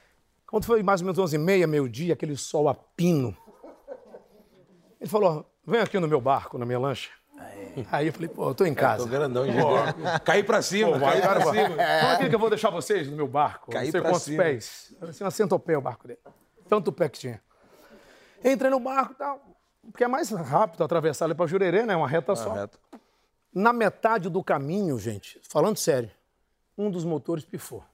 [0.47, 3.37] Quando foi mais ou menos 11 e meia, meio-dia, aquele sol a pino,
[5.01, 7.11] ele falou, vem aqui no meu barco, na minha lancha.
[7.91, 9.09] Aí eu falei, pô, eu tô em Tô casa.
[9.09, 10.21] grandão, gigante.
[10.25, 11.69] Caí pra cima, Pô, caí pra cima.
[11.73, 13.71] Então aqui que eu vou deixar vocês no meu barco.
[13.71, 14.43] Caí não sei quantos cima.
[14.43, 14.95] pés.
[15.01, 16.21] Parecia uma centopeia o barco dele.
[16.69, 17.43] Tanto pé que tinha.
[18.45, 19.41] Entrei no barco e tal.
[19.91, 21.97] Porque é mais rápido atravessar ali pra Jurerê, né?
[21.97, 22.53] Uma reta só.
[22.53, 22.79] Reto.
[23.53, 26.11] Na metade do caminho, gente, falando sério,
[26.79, 27.85] um dos motores pifou.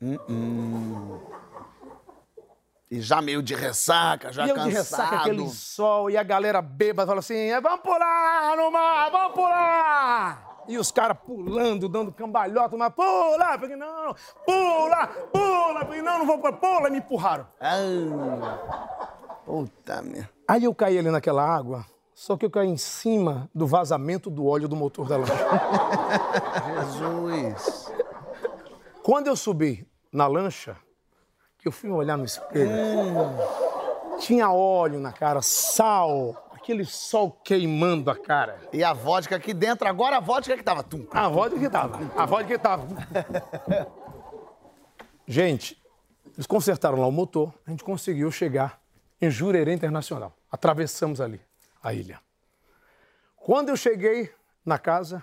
[2.90, 4.70] E já meio de ressaca, já e eu cansado.
[4.70, 9.11] de ressaca, aquele sol, e a galera bêbada fala assim: "É, vamos pular no mar,
[9.11, 10.48] vamos pular!
[10.66, 13.59] E os caras pulando, dando cambalhota, mas pula!
[13.59, 15.81] Falei, não, pula, pula!
[15.81, 16.88] Falei, não, não vou pular, pula!
[16.88, 17.46] E me empurraram.
[17.61, 20.31] Ah, puta merda.
[20.46, 24.46] Aí eu caí ali naquela água, só que eu caí em cima do vazamento do
[24.46, 25.35] óleo do motor da lancha.
[26.90, 27.92] Jesus.
[29.03, 30.77] Quando eu subi na lancha,
[31.69, 32.71] eu fui olhar no espelho,
[34.19, 38.59] tinha óleo na cara, sal, aquele sol queimando a cara.
[38.73, 40.83] E a vodka aqui dentro, agora a vodka que tava.
[40.83, 41.07] Tum.
[41.11, 41.99] A vodka que tava.
[42.17, 42.87] A vodka que tava.
[45.27, 45.79] Gente,
[46.35, 48.81] eles consertaram lá o motor, a gente conseguiu chegar
[49.21, 50.35] em Jurerê Internacional.
[50.51, 51.41] Atravessamos ali
[51.83, 52.19] a ilha.
[53.37, 54.33] Quando eu cheguei
[54.65, 55.23] na casa,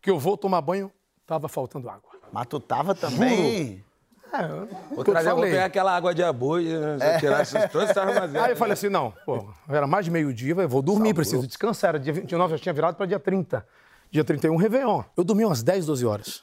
[0.00, 0.90] que eu vou tomar banho,
[1.26, 2.10] tava faltando água.
[2.32, 3.84] Mas tu tava também.
[4.32, 4.46] É,
[4.90, 7.18] Vou eu trazer, vou pegar aquela água de aboia, né?
[7.18, 8.42] tirar esses todos esses armazenes.
[8.42, 11.90] Aí eu falei assim, não, pô, era mais de meio-dia, vou dormir, preciso descansar.
[11.90, 13.66] Era dia 29, já tinha virado para dia 30.
[14.10, 15.02] Dia 31, Réveillon.
[15.16, 16.42] Eu dormi umas 10, 12 horas.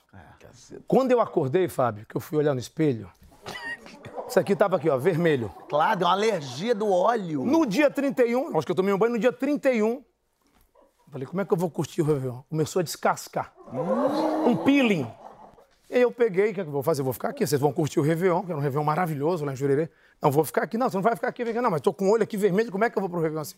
[0.88, 3.10] Quando eu acordei, Fábio, que eu fui olhar no espelho,
[4.28, 5.52] isso aqui tava aqui, ó, vermelho.
[5.70, 7.46] Claro, deu uma alergia do óleo.
[7.46, 10.04] No dia 31, acho que eu tomei um banho no dia 31.
[11.12, 12.42] Falei, como é que eu vou curtir o Réveillon?
[12.50, 13.54] Começou a descascar.
[14.46, 15.08] Um peeling.
[15.96, 17.00] E aí eu peguei, o que é que eu vou fazer?
[17.00, 19.54] Eu vou ficar aqui, vocês vão curtir o Réveillon, que era um Réveillon maravilhoso lá
[19.54, 19.90] em Jurerê.
[20.22, 20.78] Não, vou ficar aqui.
[20.78, 21.42] Não, você não vai ficar aqui.
[21.42, 23.10] Eu falei, Não, mas tô com o olho aqui vermelho, como é que eu vou
[23.10, 23.56] pro Réveillon assim?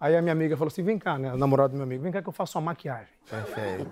[0.00, 1.28] Aí a minha amiga falou assim: vem cá, né?
[1.28, 3.12] A namorada do meu amigo, vem cá que eu faço uma maquiagem.
[3.28, 3.90] Perfeito.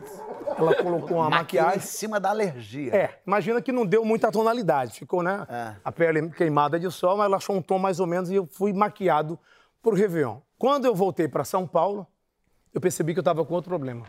[0.56, 2.96] Ela colocou uma Maquiagem em cima da alergia.
[2.96, 4.98] É, imagina que não deu muita tonalidade.
[4.98, 5.46] Ficou, né?
[5.50, 5.74] É.
[5.84, 8.46] A pele queimada de sol, mas ela achou um tom mais ou menos e eu
[8.46, 9.38] fui maquiado
[9.82, 10.38] pro Réveillon.
[10.58, 12.06] Quando eu voltei para São Paulo,
[12.72, 14.06] eu percebi que eu estava com outro problema.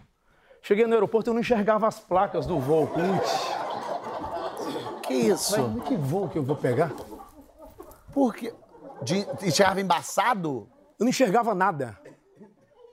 [0.61, 2.87] Cheguei no aeroporto, eu não enxergava as placas do voo.
[2.87, 3.64] Putz,
[5.07, 5.55] Que isso?
[5.55, 6.91] falei, que voo que eu vou pegar?
[8.13, 8.53] Por quê?
[9.01, 10.67] De, enxergava embaçado?
[10.97, 11.97] Eu não enxergava nada.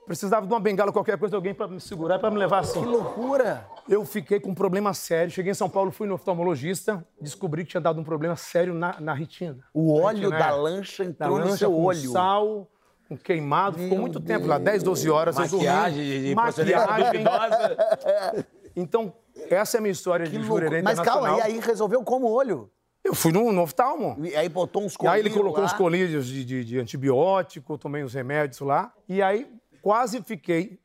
[0.05, 2.81] Precisava de uma bengala, qualquer coisa, alguém para me segurar, para me levar assim.
[2.81, 3.65] Que loucura!
[3.87, 5.31] Eu fiquei com um problema sério.
[5.31, 8.99] Cheguei em São Paulo, fui no oftalmologista, descobri que tinha dado um problema sério na,
[8.99, 9.59] na retina.
[9.73, 10.51] O óleo retina, da é.
[10.51, 12.11] lancha Da entrou no lancha seu com olho.
[12.11, 12.69] sal,
[13.07, 13.79] com queimado.
[13.79, 15.37] Ficou muito tempo lá, 10, 12 horas.
[15.37, 15.65] eu dormi.
[15.65, 17.23] Maquiagem procedência Maquiagem.
[17.23, 18.47] duvidosa.
[18.75, 19.13] Então,
[19.49, 22.69] essa é a minha história Que de jurerê Mas calma, e aí resolveu como olho?
[23.03, 24.15] Eu fui no oftalmo.
[24.25, 25.65] E aí botou uns E colírios aí ele colocou lá.
[25.65, 28.93] uns colírios de, de, de antibiótico, tomei uns remédios lá.
[29.09, 30.79] E aí quase fiquei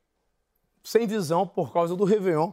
[0.82, 2.50] sem visão por causa do Réveillon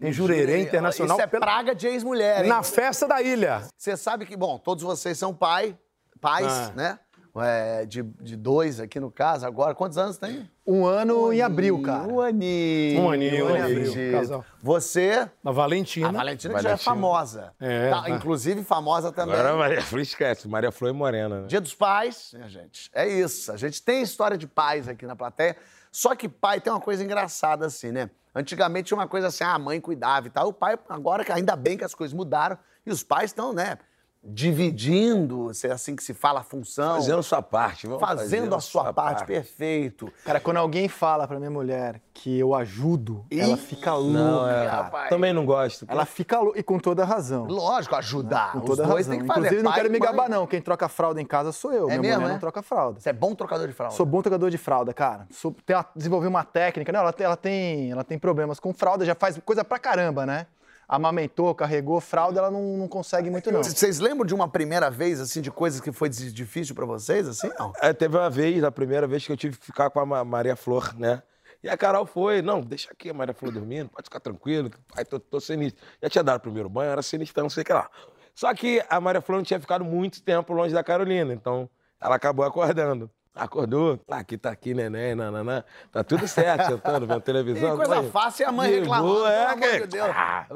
[0.00, 1.16] em Jurerê Internacional.
[1.16, 2.48] Isso é pela- praga de ex-mulher, hein?
[2.48, 3.66] na festa da ilha.
[3.76, 5.76] Você sabe que, bom, todos vocês são pai,
[6.20, 6.72] pais, Ah.
[6.76, 6.98] né?
[7.36, 9.74] É, de, de dois aqui no caso agora.
[9.74, 10.48] Quantos anos tem?
[10.64, 12.04] Um ano em abril, cara.
[12.06, 13.00] Um aninho.
[13.02, 14.12] Um aninho, um aninho, acredito.
[14.12, 14.44] casal.
[14.62, 16.08] Você, Na Valentina.
[16.10, 16.94] a Valentina, que já é Valentina.
[16.94, 17.52] famosa.
[17.58, 18.10] É, Tá, tá.
[18.10, 19.34] Inclusive famosa também.
[19.34, 20.46] Agora a Maria Flor esquece.
[20.46, 21.46] Maria Flor e Morena, né?
[21.48, 22.88] Dia dos Pais, minha gente.
[22.94, 23.50] É isso.
[23.50, 25.56] A gente tem história de pais aqui na plateia.
[25.90, 28.10] Só que pai tem uma coisa engraçada assim, né?
[28.34, 30.48] Antigamente tinha uma coisa assim, ah, a mãe cuidava e tal.
[30.48, 32.56] O pai, agora, que ainda bem que as coisas mudaram.
[32.86, 33.78] E os pais estão, né?
[34.26, 36.94] Dividindo, se é assim que se fala, a função.
[36.94, 37.86] Fazendo sua parte.
[37.86, 40.10] vamos fazendo fazendo a sua parte, perfeito.
[40.24, 44.66] Cara, quando alguém fala pra minha mulher que eu ajudo, ela fica louca, Não, é.
[44.66, 45.08] cara.
[45.08, 45.84] Também não gosto.
[45.88, 47.44] Ela fica louca, e com toda razão.
[47.44, 48.52] Lógico, ajudar.
[48.52, 49.10] Com Os toda razão.
[49.12, 49.40] têm que fazer.
[49.40, 50.46] Inclusive, não quero me gabar, não.
[50.46, 51.84] Quem troca fralda em casa sou eu.
[51.90, 52.32] É minha mesmo, mulher é?
[52.34, 53.00] não troca fralda.
[53.00, 53.94] Você é bom trocador de fralda?
[53.94, 55.26] Sou bom trocador de fralda, cara.
[55.30, 56.90] Sou, tem uma- desenvolvi uma técnica.
[56.92, 60.24] Não, ela, tem- ela, tem, ela tem problemas com fralda, já faz coisa pra caramba,
[60.24, 60.46] né?
[60.88, 63.62] Amamentou, carregou, fralda, ela não, não consegue muito, não.
[63.62, 67.50] Vocês lembram de uma primeira vez, assim, de coisas que foi difícil pra vocês, assim?
[67.58, 67.72] Não.
[67.80, 70.24] É, teve uma vez, a primeira vez que eu tive que ficar com a Ma-
[70.24, 71.22] Maria Flor, né?
[71.62, 75.04] E a Carol foi, não, deixa aqui a Maria Flor dormindo, pode ficar tranquilo, pai,
[75.04, 75.82] tô, tô sinistro.
[76.02, 77.88] Já tinha dado o primeiro banho, era sinistro, não sei o que lá.
[78.34, 81.68] Só que a Maria Flor não tinha ficado muito tempo longe da Carolina, então
[82.00, 83.10] ela acabou acordando.
[83.34, 85.64] Acordou, ah, aqui tá aqui, neném, nananã.
[85.90, 87.74] Tá tudo certo, sentando, vendo televisão.
[87.74, 90.10] E coisa Mãe, fácil é a mãe reclamando, é, pelo amor que- de Deus.
[90.14, 90.46] Ah,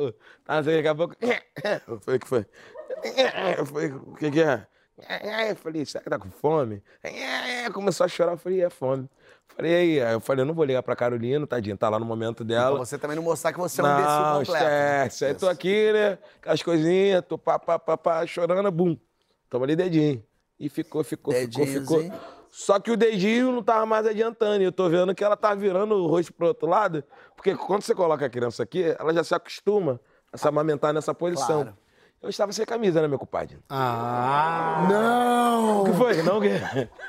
[0.44, 1.14] tá, assim, daqui a pouco...
[2.02, 2.46] Foi o que foi?
[3.58, 4.64] Eu falei, o que que é?
[5.50, 6.80] Eu falei, será que tá com fome?
[7.72, 9.08] Começou a chorar, eu falei, é fome.
[9.48, 12.04] Falei, aí, aí eu falei, eu não vou ligar pra Carolina, tadinha, tá lá no
[12.04, 12.78] momento Pra dela.
[12.78, 14.64] você também não mostrar que você é um imbecil Não, completo.
[14.64, 15.06] né?
[15.06, 15.24] esquece.
[15.24, 16.18] Aí tô aqui, né?
[16.44, 18.96] Com as coisinhas, tô pá, pá, pá, pá, chorando, bum.
[19.50, 20.22] Toma ali dedinho.
[20.60, 22.02] E ficou, ficou, ficou, ficou.
[22.50, 24.62] Só que o dedinho não tava mais adiantando.
[24.62, 27.04] E eu tô vendo que ela tá virando o rosto pro outro lado.
[27.36, 30.00] Porque quando você coloca a criança aqui, ela já se acostuma
[30.32, 31.62] a se amamentar nessa posição.
[31.62, 31.76] Claro.
[32.20, 33.58] Eu estava sem camisa, né, meu compadre?
[33.68, 35.82] Ah, Não!
[35.82, 36.20] O que foi?
[36.22, 36.58] Não, o quê?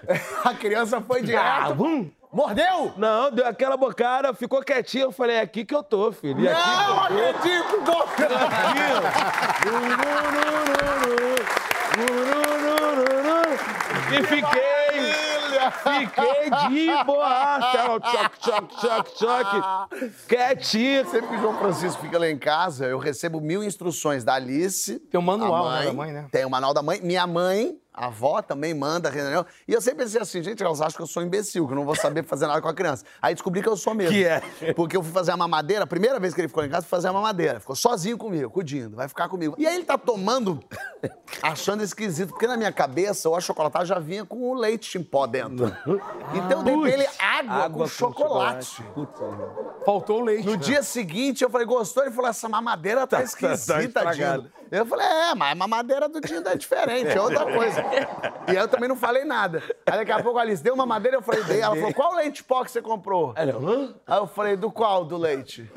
[0.46, 1.74] A criança foi Ah, direto.
[1.76, 2.12] bum!
[2.32, 2.94] Mordeu?
[2.96, 5.06] Não, deu aquela bocada, ficou quietinho.
[5.06, 6.40] Eu falei, é aqui que eu tô, filho.
[6.42, 7.40] E aqui Não que eu tô.
[7.40, 8.30] acredito, Boca!
[14.12, 14.89] E fiquei,
[15.72, 17.60] fiquei de boa.
[17.72, 18.10] Choque,
[18.42, 19.62] choque, choque, choque.
[20.28, 21.10] Quietinho.
[21.10, 25.00] Sempre que o João Francisco fica lá em casa, eu recebo mil instruções da Alice.
[25.12, 26.28] Tem o manual, a né, da mãe, né?
[26.32, 27.00] Tem o manual da mãe.
[27.02, 29.46] Minha mãe, a avó, também manda reunião.
[29.68, 31.84] E eu sempre pensei assim, gente, elas acham que eu sou imbecil, que eu não
[31.84, 33.04] vou saber fazer nada com a criança.
[33.22, 34.14] Aí descobri que eu sou mesmo.
[34.14, 34.40] Que é?
[34.74, 36.90] Porque eu fui fazer a mamadeira, a primeira vez que ele ficou em casa, fui
[36.92, 37.60] fazer a mamadeira.
[37.60, 39.54] Ficou sozinho comigo, cuidando, vai ficar comigo.
[39.58, 40.62] E aí ele tá tomando,
[41.44, 45.28] achando esquisito, porque na minha cabeça o achocolatado já vinha com o leite em pó
[45.28, 45.70] dentro.
[46.32, 48.84] Então eu dei pra ele água, com chocolate.
[48.94, 49.20] Putz,
[49.84, 50.46] faltou o leite.
[50.46, 50.58] No né?
[50.58, 52.04] dia seguinte, eu falei, gostou?
[52.04, 54.44] Ele falou, essa mamadeira tá, Tá- tá esquisita, estragada.
[54.44, 54.59] Dindo.
[54.72, 57.84] Eu falei, é, mas a mamadeira do Dindo é diferente, é outra coisa.
[58.52, 59.64] E eu também não falei nada.
[59.86, 61.62] Aí daqui a pouco a Alice deu uma madeira, eu falei, dei.
[61.62, 63.34] Ela falou, qual leite pó que você comprou?
[63.36, 63.96] Ela, hã?
[64.06, 65.70] Aí eu falei, do qual do leite?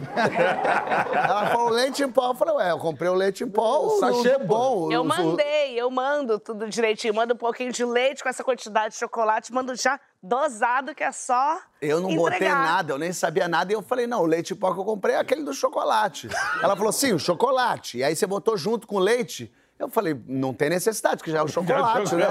[1.14, 2.30] Ela falou, leite em pó.
[2.30, 4.92] Eu falei, ué, eu comprei o leite em pó, o sachê, sachê bom.
[4.92, 7.14] Eu mandei, eu mando tudo direitinho.
[7.14, 11.10] Mando um pouquinho de leite com essa quantidade de chocolate, mando já dosado, que é
[11.10, 11.58] só.
[11.80, 12.64] Eu não botei entregar.
[12.64, 13.72] nada, eu nem sabia nada.
[13.72, 16.28] E eu falei, não, o leite pó que eu comprei é aquele do chocolate.
[16.62, 17.98] Ela falou, sim, o chocolate.
[17.98, 19.52] E aí você botou junto com o leite.
[19.78, 22.26] Eu falei, não tem necessidade, que já é o chocolate, né?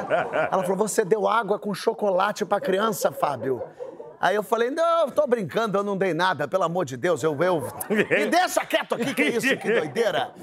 [0.49, 3.61] Ela falou, você deu água com chocolate pra criança, Fábio.
[4.21, 7.23] Aí eu falei, não, eu tô brincando, eu não dei nada, pelo amor de Deus,
[7.23, 7.37] eu...
[7.43, 7.61] eu...
[7.89, 10.33] Me deixa quieto aqui, que isso, que doideira.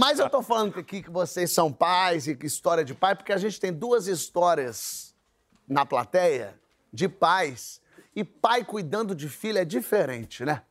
[0.00, 3.32] Mas eu tô falando aqui que vocês são pais e que história de pai, porque
[3.32, 5.14] a gente tem duas histórias
[5.68, 6.58] na plateia
[6.94, 7.80] de pais
[8.16, 10.62] E pai cuidando de filho é diferente, né?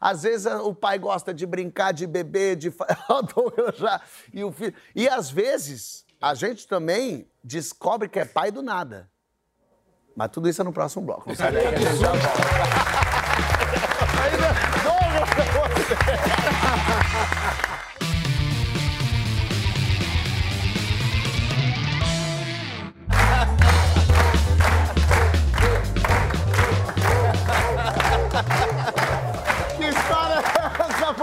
[0.00, 2.68] Às vezes a- o pai gosta de brincar, de beber, de.
[3.56, 4.00] Eu já-
[4.32, 4.74] e o filho.
[4.94, 9.08] E às vezes a gente também descobre que é pai do nada.
[10.16, 11.28] Mas tudo isso é no próximo bloco.
[11.28, 11.64] Não sai daí.
[11.68, 11.84] Que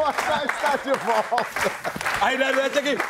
[0.07, 0.13] é?
[0.13, 1.71] Você está de volta.
[2.21, 2.97] Aí na noite aqui.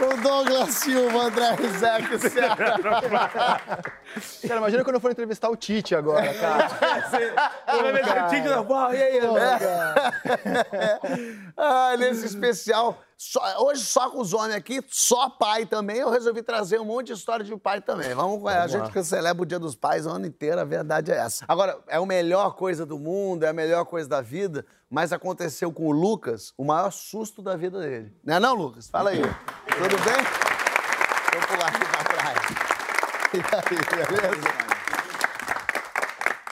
[0.00, 3.60] O Douglas Silva, André Rizek, Ceará.
[4.46, 6.68] Cara, imagina quando eu for entrevistar o Tite agora, cara.
[7.66, 8.94] Vai ver o Tite da bola.
[8.94, 9.20] E aí,
[11.56, 15.98] Ah, nesse especial, só- hoje só com os homens aqui, só pai também.
[15.98, 18.12] Eu resolvi trazer um monte de história de pai também.
[18.14, 21.16] Vamos, a gente que celebra o Dia dos Pais o ano inteiro, a verdade é
[21.16, 21.44] essa.
[21.48, 25.72] Agora, é a melhor coisa do mundo, é a melhor coisa da vida, mas aconteceu
[25.72, 28.12] com o Lucas o maior susto da vida dele.
[28.24, 28.88] Não é não, Lucas?
[28.88, 29.20] Fala aí.
[29.20, 30.24] Tudo bem?
[31.32, 32.38] Vou pular aqui pra trás.
[33.34, 34.74] E aí, beleza?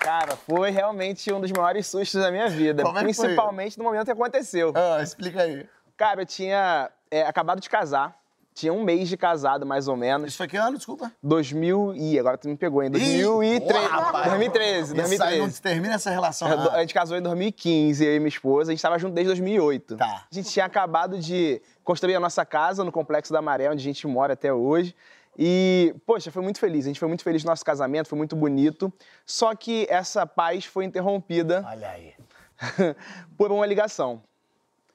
[0.00, 2.82] Cara, foi realmente um dos maiores sustos da minha vida.
[2.82, 3.24] Como é que foi?
[3.26, 4.72] principalmente no momento que aconteceu.
[4.74, 5.66] Ah, explica aí.
[5.96, 8.14] Cara, eu tinha é, acabado de casar.
[8.54, 10.28] Tinha um mês de casado, mais ou menos.
[10.28, 11.10] Isso foi que ano, desculpa?
[11.22, 12.18] 2000 e...
[12.18, 12.90] Agora tu me pegou, hein?
[12.90, 13.60] 2013.
[13.60, 14.26] Porra, rapaz.
[14.28, 15.62] 2013, Isso aí não 2013.
[15.62, 16.48] termina essa relação.
[16.48, 16.74] É, Ah.
[16.74, 18.70] A gente casou em 2015, eu e minha esposa.
[18.70, 19.96] A gente estava junto desde 2008.
[19.96, 20.04] Tá.
[20.30, 23.84] A gente tinha acabado de construir a nossa casa no Complexo da Maré, onde a
[23.84, 24.94] gente mora até hoje.
[25.38, 26.84] E, poxa, foi muito feliz.
[26.84, 28.92] A gente foi muito feliz no nosso casamento, foi muito bonito.
[29.24, 32.14] Só que essa paz foi interrompida Olha aí.
[33.36, 34.22] por uma ligação.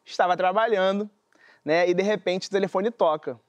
[0.05, 1.09] Estava trabalhando,
[1.65, 1.89] né?
[1.89, 3.39] E de repente o telefone toca.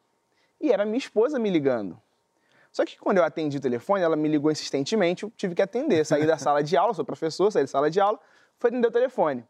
[0.61, 2.01] E era minha esposa me ligando.
[2.73, 6.05] Só que quando eu atendi o telefone, ela me ligou insistentemente, eu tive que atender.
[6.05, 8.19] Saí da sala de aula, sou professor, saí da sala de aula,
[8.59, 9.45] fui atender o telefone.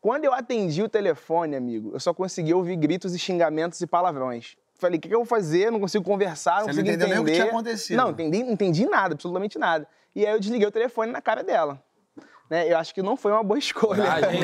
[0.00, 4.56] Quando eu atendi o telefone, amigo, eu só consegui ouvir gritos e xingamentos e palavrões.
[4.80, 5.70] Falei, o que, que eu vou fazer?
[5.70, 7.42] Não consigo conversar, não Você não consigo entendeu nem o que entender.
[7.44, 7.96] tinha acontecido.
[7.96, 9.86] Não, entendi, não entendi nada, absolutamente nada.
[10.14, 11.82] E aí eu desliguei o telefone na cara dela.
[12.48, 12.66] Né?
[12.72, 14.02] Eu acho que não foi uma boa escolha.
[14.02, 14.42] Coragem, hein?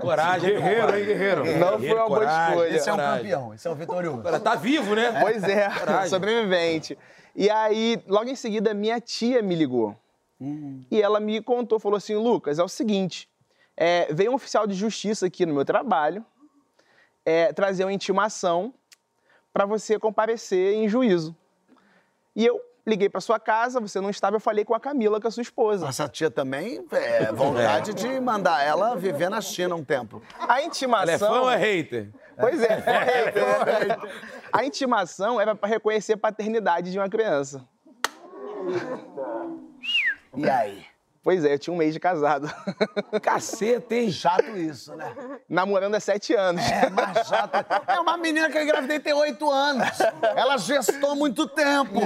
[0.00, 0.50] Coragem.
[0.54, 1.44] Guerreiro, hein, guerreiro?
[1.58, 2.48] Não foi uma boa coragem.
[2.50, 2.76] escolha.
[2.76, 3.22] Esse é um Coragem.
[3.22, 4.22] campeão, esse é um vitorioso.
[4.22, 5.20] Cara, tá vivo, né?
[5.20, 6.08] Pois é, Coragem.
[6.08, 6.98] sobrevivente.
[7.34, 9.94] E aí, logo em seguida, minha tia me ligou.
[10.90, 13.28] E ela me contou, falou assim, Lucas, é o seguinte,
[13.76, 16.24] é, veio um oficial de justiça aqui no meu trabalho
[17.24, 18.72] é, trazer uma intimação
[19.56, 21.34] para você comparecer em juízo.
[22.34, 25.26] E eu liguei para sua casa, você não estava, eu falei com a Camila, que
[25.26, 25.88] é a sua esposa.
[25.88, 30.22] Essa tia também é vontade de mandar ela viver na China um tempo.
[30.38, 31.04] A intimação...
[31.04, 32.10] Ela é fã ou é hater?
[32.38, 32.84] Pois é,
[34.52, 37.66] a intimação era para reconhecer a paternidade de uma criança.
[40.36, 40.84] E aí?
[41.26, 42.48] Pois é, eu tinha um mês de casado.
[43.20, 44.12] Caceta, hein?
[44.12, 45.12] Chato isso, né?
[45.48, 46.62] Namorando há sete anos.
[46.62, 47.66] É, mas chato.
[47.88, 49.88] É uma menina que eu engravidei tem oito anos.
[50.22, 51.98] Ela gestou muito tempo.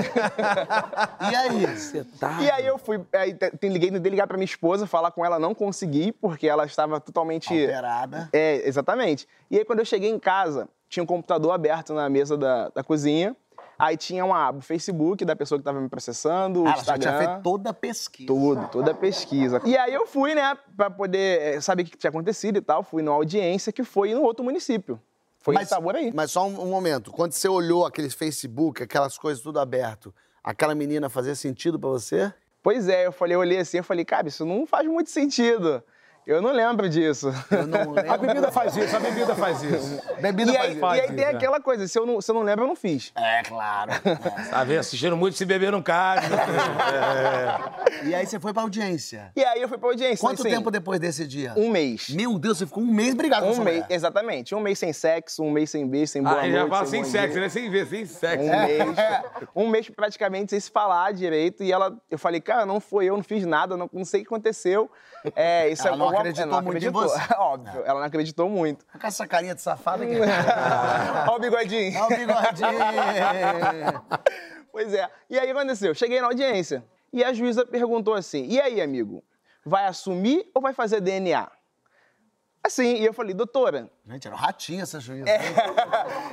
[1.30, 1.66] E aí?
[1.66, 2.38] Você tá...
[2.40, 5.54] E aí eu fui, aí liguei, tentei ligar pra minha esposa, falar com ela, não
[5.54, 7.52] consegui, porque ela estava totalmente...
[7.52, 8.30] Alterada.
[8.32, 9.28] É, exatamente.
[9.50, 12.82] E aí quando eu cheguei em casa, tinha um computador aberto na mesa da, da
[12.82, 13.36] cozinha,
[13.80, 16.76] aí tinha uma aba, o Facebook da pessoa que estava me processando, o Ah, ela
[16.76, 17.18] já Instagram...
[17.18, 18.26] tinha feito toda a pesquisa.
[18.26, 19.60] Tudo, toda a pesquisa.
[19.64, 22.82] E aí eu fui, né, pra poder eh, saber o que tinha acontecido e tal,
[22.82, 25.00] fui numa audiência que foi no outro município.
[25.38, 26.12] Foi em Itaboraí.
[26.14, 27.10] Mas só um, um momento.
[27.10, 30.14] Quando você olhou aquele Facebook, aquelas coisas tudo aberto,
[30.44, 32.32] aquela menina fazia sentido pra você?
[32.62, 35.82] Pois é, eu falei, eu olhei assim, eu falei, cara, isso não faz muito sentido.
[36.26, 37.32] Eu não lembro disso.
[37.50, 38.18] Eu não A lembro.
[38.26, 40.00] bebida faz isso, a bebida faz isso.
[40.20, 40.98] Bebida E aí, fazia.
[40.98, 41.36] e aí tem isso, é.
[41.36, 43.12] aquela coisa, se eu, não, se eu não lembro, eu não fiz.
[43.16, 43.90] É, claro.
[44.50, 44.80] Tá vendo?
[44.80, 46.26] Assistindo muito, se beber não cabe.
[48.04, 49.30] E aí você foi pra audiência.
[49.36, 50.18] E aí eu fui pra audiência.
[50.18, 51.52] Quanto assim, tempo depois desse dia?
[51.56, 52.08] Um mês.
[52.10, 53.86] Meu Deus, você ficou um mês brigado com Um mês, mulher.
[53.90, 54.54] exatamente.
[54.54, 56.68] Um mês sem sexo, um mês sem beijo, sem boa Ah, ele noite.
[56.70, 57.40] já fala sem sem sexo, dia.
[57.42, 57.48] né?
[57.48, 58.44] Sem ver, sem sexo.
[58.44, 58.98] Um mês.
[59.54, 61.62] Um mês praticamente sem se falar direito.
[61.62, 64.24] E ela, eu falei, cara, não foi eu, não fiz nada, não, não sei o
[64.24, 64.90] que aconteceu.
[65.36, 67.08] É, isso Ela é não acreditou ela não muito em acreditou.
[67.08, 67.34] você.
[67.38, 68.86] Óbvio, ela não acreditou muito.
[68.98, 72.00] Com essa carinha de safada que Olha o bigodinho.
[72.00, 72.70] Olha o bigodinho.
[74.72, 75.08] Pois é.
[75.28, 75.92] E aí aconteceu?
[75.94, 79.22] Cheguei na audiência e a juíza perguntou assim: e aí, amigo,
[79.64, 81.50] vai assumir ou vai fazer DNA?
[82.62, 83.90] Assim, e eu falei, doutora.
[84.06, 85.28] Gente, era um ratinho essa juíza.
[85.28, 85.40] É.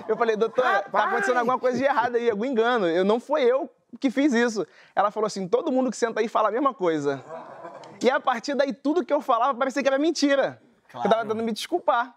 [0.08, 2.86] Eu falei, doutora, tá acontecendo alguma coisa de errado aí, algum engano.
[2.86, 4.68] Eu, não foi eu que fiz isso.
[4.94, 7.24] Ela falou assim: todo mundo que senta aí fala a mesma coisa.
[8.02, 10.62] E a partir daí, tudo que eu falava parecia que era mentira.
[10.94, 12.16] Eu tava tentando me desculpar.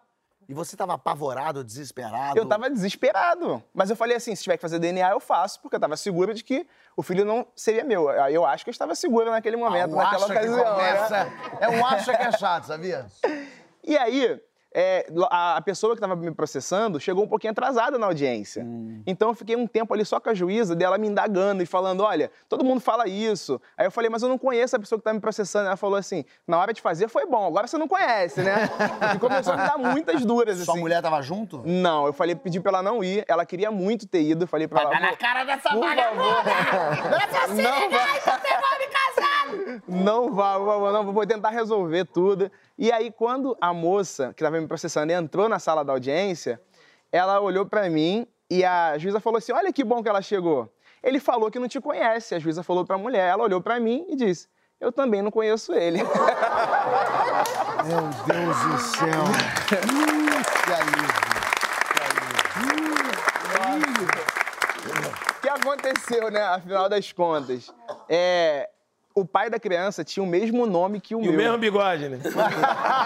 [0.48, 2.36] E você tava apavorado, desesperado?
[2.36, 3.62] Eu tava desesperado.
[3.72, 6.34] Mas eu falei assim: se tiver que fazer DNA, eu faço, porque eu tava seguro
[6.34, 6.66] de que
[6.96, 8.10] o filho não seria meu.
[8.10, 10.76] Eu acho que eu estava seguro naquele momento, Ah, o naquela acha que ocasião.
[10.76, 10.92] né?
[10.96, 13.06] começa- É um acha que é chato, sabia?
[13.82, 14.38] E aí,
[14.72, 18.62] é, a pessoa que estava me processando chegou um pouquinho atrasada na audiência.
[18.62, 19.02] Hum.
[19.06, 22.02] Então eu fiquei um tempo ali só com a juíza, dela me indagando e falando:
[22.02, 23.60] olha, todo mundo fala isso.
[23.76, 25.66] Aí eu falei, mas eu não conheço a pessoa que está me processando.
[25.66, 28.68] Ela falou assim: na hora de fazer foi bom, agora você não conhece, né?
[29.14, 30.58] E começou a me dar muitas duras.
[30.58, 30.80] Sua assim.
[30.80, 31.62] mulher tava junto?
[31.64, 33.24] Não, eu falei, pedi pra ela não ir.
[33.26, 34.44] Ela queria muito ter ido.
[34.44, 34.90] Eu falei pra ela.
[35.08, 36.44] "Pô, cara dessa Por favor.
[37.54, 38.20] Não vai.
[39.86, 41.12] Não vá, por favor, não.
[41.12, 42.50] Vou tentar resolver tudo.
[42.78, 46.60] E aí, quando a moça que estava me processando entrou na sala da audiência,
[47.12, 50.72] ela olhou pra mim e a juíza falou assim: Olha que bom que ela chegou.
[51.02, 52.34] Ele falou que não te conhece.
[52.34, 53.28] A juíza falou pra mulher.
[53.28, 54.48] Ela olhou pra mim e disse:
[54.80, 55.98] Eu também não conheço ele.
[55.98, 56.06] Meu
[58.26, 59.24] Deus do céu.
[59.68, 61.30] que alívio.
[65.36, 66.42] O que aconteceu, né?
[66.42, 67.72] Afinal das contas,
[68.08, 68.68] é.
[69.14, 71.32] O pai da criança tinha o mesmo nome que o E meu.
[71.32, 72.18] o mesmo bigode, né?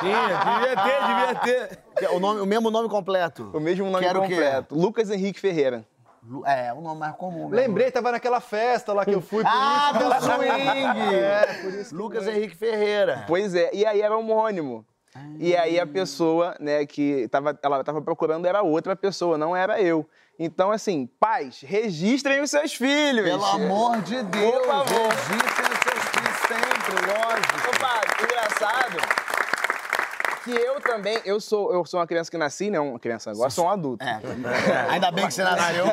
[0.01, 1.35] Tinha, devia ter, devia
[1.69, 1.79] ter.
[2.05, 3.51] É O, nome, o mesmo nome completo.
[3.55, 4.29] O mesmo nome Que era o quê?
[4.35, 4.75] completo.
[4.75, 5.85] Lucas Henrique Ferreira.
[6.47, 7.49] É, o nome mais comum.
[7.49, 7.55] mesmo.
[7.55, 9.43] Lembrei, tava naquela festa lá que eu fui.
[9.43, 10.05] por Ah, isso.
[10.05, 11.15] do swing!
[11.15, 13.25] É, por isso que Lucas Henrique Ferreira.
[13.27, 14.85] Pois é, e aí era homônimo.
[15.39, 19.81] E aí a pessoa, né, que tava, ela estava procurando era outra pessoa, não era
[19.81, 20.05] eu.
[20.37, 23.25] Então, assim, pais, registrem os seus filhos.
[23.25, 25.09] Pelo amor de Deus, Por favor.
[25.09, 25.74] registrem os seus filhos
[26.49, 27.71] sempre, lógico.
[27.77, 29.25] Opa, engraçado
[30.45, 33.49] que eu também, eu sou, eu sou uma criança que nasci, né, uma criança, agora
[33.49, 34.05] sou um adulto.
[34.05, 34.21] É,
[34.93, 35.87] ainda bem que você nasceu.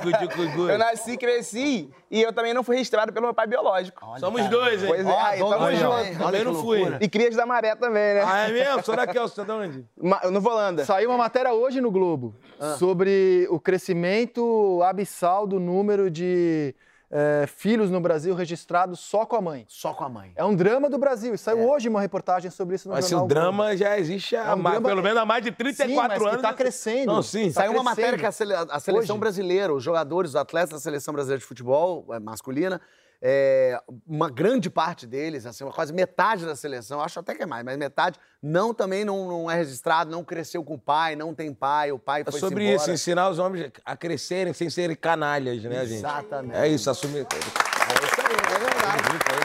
[0.69, 4.05] Eu nasci, cresci e eu também não fui registrado pelo meu pai biológico.
[4.19, 4.89] Somos dois, hein?
[4.89, 5.77] Pois é, aí, tamo também.
[5.77, 5.93] junto.
[5.93, 6.81] Olha Também não fui.
[6.99, 8.23] E crias da maré também, né?
[8.25, 8.83] Ah, é mesmo?
[8.83, 9.85] Sou daqui, você tá de onde?
[9.97, 10.83] Ma- No Volanda.
[10.83, 12.35] Saiu uma matéria hoje no Globo
[12.77, 16.75] sobre o crescimento abissal do número de
[17.11, 19.65] eh, filhos no Brasil registrados só com a mãe.
[19.67, 20.31] Só com a mãe.
[20.35, 21.33] É um drama do Brasil.
[21.33, 24.35] E saiu hoje uma reportagem sobre isso no Mas se jornal o drama já existe
[24.35, 26.41] há É um mais- drama- pelo menos há mais de 34 Sim, mas que anos.
[26.41, 27.05] tá crescendo.
[27.13, 27.47] Não, sim.
[27.51, 27.83] Tá Saiu uma crescendo.
[27.83, 29.19] matéria que a, sele- a seleção Hoje.
[29.19, 32.79] brasileira, os jogadores, os atletas da seleção brasileira de futebol é, masculina,
[33.21, 37.45] é, uma grande parte deles, assim, uma quase metade da seleção, acho até que é
[37.45, 41.33] mais, mas metade não também não, não é registrado, não cresceu com o pai, não
[41.35, 42.77] tem pai, o pai É foi sobre embora.
[42.77, 45.99] isso, ensinar os homens a crescerem sem serem canalhas, né, gente?
[45.99, 46.55] Exatamente.
[46.55, 47.27] É isso, assumir.
[47.31, 49.41] É isso aí, é verdade.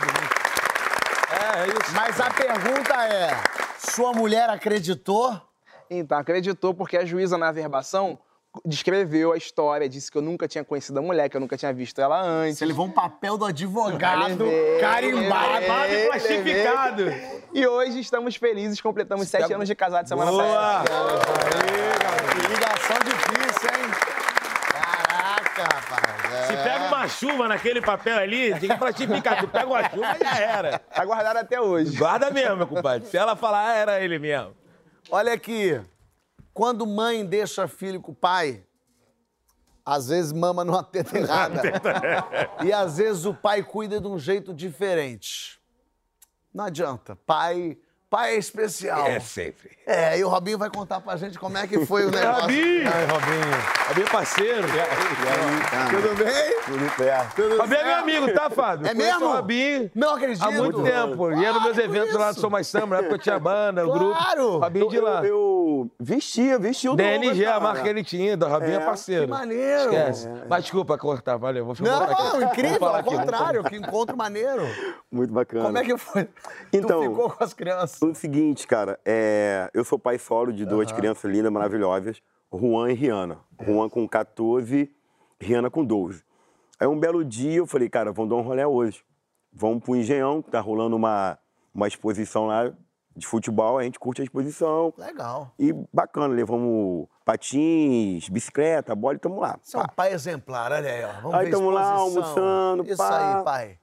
[1.30, 1.94] É, é isso.
[1.94, 3.30] Mas a pergunta é:
[3.78, 5.40] sua mulher acreditou?
[5.90, 8.18] Então, acreditou porque a juíza na averbação
[8.64, 11.72] descreveu a história, disse que eu nunca tinha conhecido a mulher, que eu nunca tinha
[11.72, 12.58] visto ela antes.
[12.58, 15.52] Você levou um papel do advogado Levei, carimbado.
[15.52, 17.02] levei, Babado plastificado.
[17.54, 20.44] E hoje estamos felizes, completamos sete anos de casado semana Boa!
[20.44, 20.84] passada.
[22.32, 23.90] Que ligação difícil, hein?
[24.72, 26.32] Caraca, rapaz.
[26.34, 26.46] é.
[26.46, 29.38] Se pega uma chuva naquele papel ali, tem que plastificar.
[29.40, 30.78] Tu pega uma chuva e já era.
[30.78, 31.96] Tá guardado até hoje.
[31.96, 33.08] Guarda mesmo, meu compadre.
[33.08, 34.52] Se ela falar, ah, era ele mesmo.
[35.10, 35.80] Olha aqui.
[36.56, 38.64] Quando mãe deixa filho com o pai,
[39.84, 41.60] às vezes mama numa teta errada.
[42.64, 45.60] e às vezes o pai cuida de um jeito diferente.
[46.54, 47.14] Não adianta.
[47.14, 47.76] Pai,
[48.08, 49.06] pai é especial.
[49.06, 49.70] É sempre.
[49.86, 52.42] É, e o Robinho vai contar pra gente como é que foi o negócio.
[52.42, 52.90] Robinho!
[52.92, 53.88] Ai, Robinho.
[53.88, 54.68] Robinho é parceiro.
[55.90, 56.60] Tudo bem?
[56.64, 57.34] Tudo certo.
[57.36, 58.02] Tudo Robinho é meu certo?
[58.02, 58.86] amigo, tá, Fábio?
[58.86, 59.26] É Conheço mesmo?
[59.26, 60.44] o Robinho Não acredito.
[60.44, 61.32] há muito tempo.
[61.32, 63.92] Ia nos meus eventos lá do Sou Mais Samba, na época eu tinha banda, o
[63.92, 64.16] grupo.
[64.16, 64.58] Claro.
[64.58, 65.24] Robinho de lá.
[65.24, 67.60] Eu, eu vestia, vestia o DNG, a cara.
[67.60, 69.24] marca que ele tinha, do Robinho é, É, parceiro.
[69.24, 69.92] que maneiro.
[69.92, 70.28] Esquece.
[70.48, 71.64] Mas desculpa cortar, valeu.
[71.64, 72.22] Vou filmar aqui.
[72.22, 74.62] Não, incrível, ao aqui, contrário, que encontro maneiro.
[75.12, 75.64] Muito bacana.
[75.66, 76.28] Como é que foi?
[76.72, 77.95] Então- tu ficou com as crianças?
[78.02, 82.20] O seguinte, cara, é, eu sou pai solo de duas crianças lindas, maravilhosas,
[82.52, 83.38] Juan e Rihanna.
[83.64, 84.90] Juan com 14,
[85.40, 86.24] Rihanna com 12.
[86.78, 89.02] Aí um belo dia eu falei, cara, vamos dar um rolê hoje.
[89.52, 91.38] Vamos pro Engenhão, que tá rolando uma,
[91.74, 92.70] uma exposição lá
[93.16, 94.92] de futebol, a gente curte a exposição.
[94.98, 95.50] Legal.
[95.58, 99.58] E bacana, levamos patins, bicicleta, bola e tamo lá.
[99.62, 101.12] Você é um pai exemplar, olha aí, ó.
[101.22, 103.38] Vamos Aí ver tamo lá, almoçando, Isso pá.
[103.38, 103.78] aí, pai.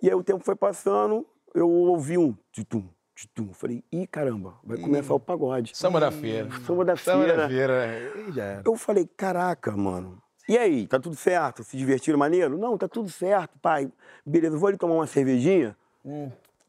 [0.00, 2.88] E aí o tempo foi passando, eu ouvi um tutum,
[3.28, 3.52] tutum.
[3.52, 5.76] Falei, ih, caramba, vai começar o pagode.
[5.76, 6.48] Samba da feira.
[6.66, 7.36] Samba da Samba feira.
[7.36, 8.62] da feira.
[8.64, 10.22] Eu falei, caraca, mano.
[10.48, 11.64] E aí, tá tudo certo?
[11.64, 12.58] Se divertiram maneiro?
[12.58, 13.90] Não, tá tudo certo, pai.
[14.26, 15.76] Beleza, vou ali tomar uma cervejinha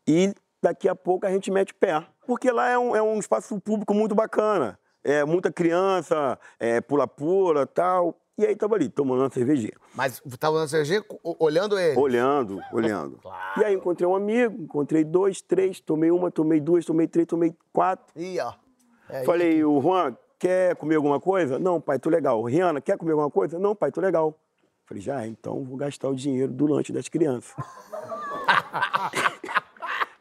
[0.08, 2.06] e daqui a pouco a gente mete o pé.
[2.26, 4.80] Porque lá é um, é um espaço público muito bacana.
[5.04, 8.18] É muita criança, é pula-pula e tal.
[8.38, 9.72] E aí tava ali, tomando uma cervejinha.
[9.94, 11.02] Mas tava na CG
[11.40, 11.98] olhando ele.
[11.98, 13.20] Olhando, olhando.
[13.58, 17.56] E aí encontrei um amigo, encontrei dois, três, tomei uma, tomei duas, tomei três, tomei
[17.72, 18.08] quatro.
[18.16, 18.54] Ih, ó.
[19.10, 19.24] É.
[19.24, 21.58] Falei, o Juan, quer comer alguma coisa?
[21.58, 22.44] Não, pai, tô legal.
[22.44, 23.58] Rihanna, quer comer alguma coisa?
[23.58, 24.38] Não, pai, tô legal.
[24.86, 27.56] Falei, já, então vou gastar o dinheiro do lanche das crianças.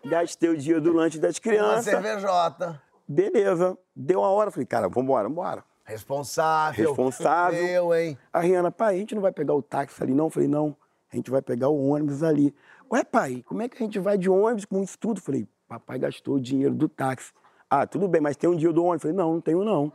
[0.04, 1.84] Gastei o dinheiro do lanche das Uma crianças.
[1.86, 2.80] cervejota.
[3.08, 3.76] Beleza.
[3.96, 5.64] Deu uma hora, falei, cara, vambora, vambora.
[5.84, 6.88] Responsável.
[6.88, 7.64] Responsável.
[7.66, 8.18] Eu, hein?
[8.32, 10.30] A Rihanna, pai, a gente não vai pegar o táxi ali, não?
[10.30, 10.76] Falei, não,
[11.12, 12.54] a gente vai pegar o ônibus ali.
[12.92, 15.20] Ué, pai, como é que a gente vai de ônibus com isso tudo?
[15.20, 17.32] Falei, papai gastou o dinheiro do táxi.
[17.68, 19.02] Ah, tudo bem, mas tem um dia do ônibus?
[19.02, 19.92] Falei, não, não tenho não.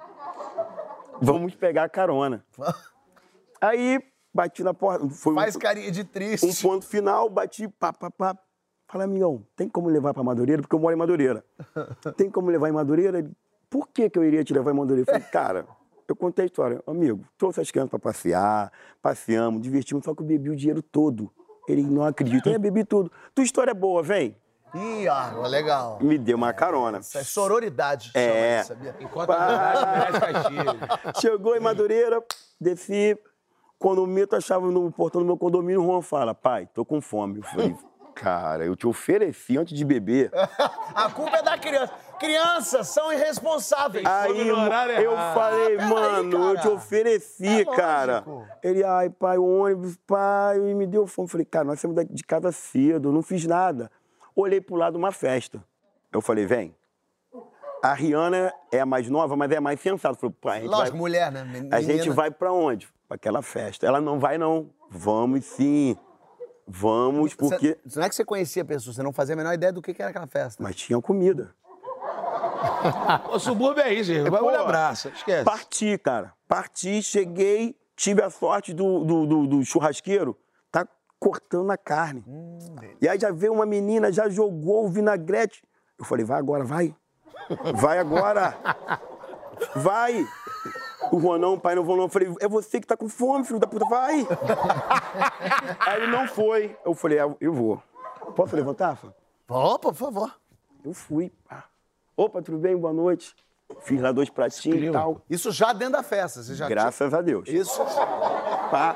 [1.21, 2.45] Vamos pegar a carona.
[3.61, 3.99] Aí,
[4.33, 5.07] bati na porta.
[5.09, 6.61] Foi um- Faz carinha de um triste.
[6.61, 8.37] ponto final, bati, pá, pá, pá.
[8.87, 10.61] Falei, amigão, tem como levar pra Madureira?
[10.61, 11.43] Porque eu moro em Madureira.
[12.17, 13.19] Tem como levar em Madureira?
[13.19, 13.31] Ele,
[13.69, 15.01] por que, que eu iria te levar em Madureira?
[15.07, 15.67] Eu falei, cara,
[16.11, 16.81] eu contei a história.
[16.85, 21.31] Amigo, trouxe as crianças pra passear, passeamos, divertimos, só que eu bebi o dinheiro todo.
[21.67, 23.11] Ele não acredita, eu bebi tudo.
[23.33, 24.35] Tua história é boa, vem.
[24.73, 25.97] Ih, ó, legal.
[26.01, 26.99] Me deu uma carona.
[26.99, 28.11] Isso é sororidade.
[28.13, 28.63] É.
[28.63, 28.95] chama isso?
[28.99, 30.07] Enquanto a.
[31.19, 32.23] Chegou em Madureira,
[32.59, 33.17] desci.
[33.79, 36.99] Quando o Mito achava no portão do meu condomínio, o Juan fala, pai, tô com
[36.99, 37.37] fome.
[37.37, 37.75] Eu falei,
[38.13, 40.29] cara, eu te ofereci antes de beber.
[40.93, 41.93] A culpa é da criança.
[42.19, 44.05] Crianças são irresponsáveis.
[44.05, 45.33] Aí eu errado.
[45.33, 48.23] falei, peraí, mano, eu te ofereci, É cara.
[48.61, 51.25] Ele, ai, pai, o ônibus, pai, e me deu fome.
[51.27, 53.89] Eu falei, cara, nós saímos de casa cedo, não fiz nada.
[54.35, 55.63] Olhei pro lado uma festa.
[56.11, 56.75] Eu falei, vem.
[57.81, 60.15] A Rihanna é a mais nova, mas é a mais sensata.
[60.15, 60.99] Eu falei, pai, a gente Lógico, vai...
[60.99, 61.43] mulher, né?
[61.45, 62.13] Men- A gente menina.
[62.13, 62.89] vai pra onde?
[63.07, 63.87] Pra aquela festa.
[63.87, 64.69] Ela não vai, não.
[64.89, 65.95] Vamos sim.
[66.67, 67.77] Vamos, porque.
[67.87, 69.81] Cê- não é que você conhecia a pessoa, você não fazia a menor ideia do
[69.81, 70.61] que que era aquela festa.
[70.61, 71.55] Mas tinha comida.
[73.31, 74.29] O subúrbio é isso, gente.
[74.29, 75.09] Vai Pô, abraça.
[75.09, 75.43] Esquece.
[75.45, 76.33] Parti, cara.
[76.47, 80.37] Parti, cheguei, tive a sorte do, do, do- do churrasqueiro,
[80.71, 80.87] tá
[81.19, 82.23] cortando a carne.
[83.01, 85.63] e aí já veio uma menina, já jogou o vinagrete.
[85.97, 86.95] Eu falei, vai agora, vai.
[87.75, 88.55] Vai agora.
[89.75, 90.25] Vai.
[91.11, 92.03] O Juan, não, pai, não vou não.
[92.03, 94.25] Eu falei, é você que tá com fome, filho da puta, vai.
[95.79, 96.77] aí ele não foi.
[96.85, 97.81] Eu falei, "Ah, eu vou.
[98.35, 99.07] Posso levantar, Fá?
[99.49, 100.35] Opa, por favor.
[100.85, 101.31] Eu fui.
[101.47, 101.65] pá.
[102.19, 102.75] Opa, tudo bem?
[102.75, 103.33] Boa noite.
[103.79, 105.21] Fiz lá dois pratinhos e tal.
[105.29, 107.47] Isso já dentro da festa, você já Graças a Deus.
[107.47, 107.81] Isso.
[108.69, 108.93] Pá.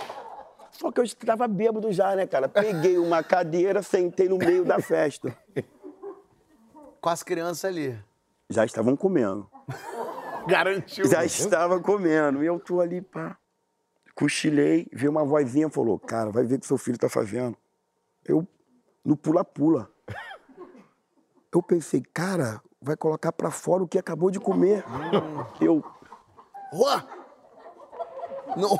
[0.71, 2.49] Só que eu estava bêbado já, né, cara?
[2.49, 5.33] Peguei uma cadeira, sentei no meio da festa.
[6.99, 7.97] Com as crianças ali.
[8.49, 9.49] Já estavam comendo.
[10.45, 11.05] Garantiu.
[11.07, 12.43] Já estava comendo.
[12.43, 13.37] E eu tô ali, pá.
[14.13, 17.55] Cochilei, veio uma vozinha falou: Cara, vai ver o que seu filho tá fazendo.
[18.25, 18.45] Eu,
[19.05, 19.89] no pula-pula.
[21.53, 24.83] Eu pensei, cara, vai colocar pra fora o que acabou de comer.
[25.59, 25.83] Eu,
[26.73, 27.07] Juan!
[28.57, 28.77] Não.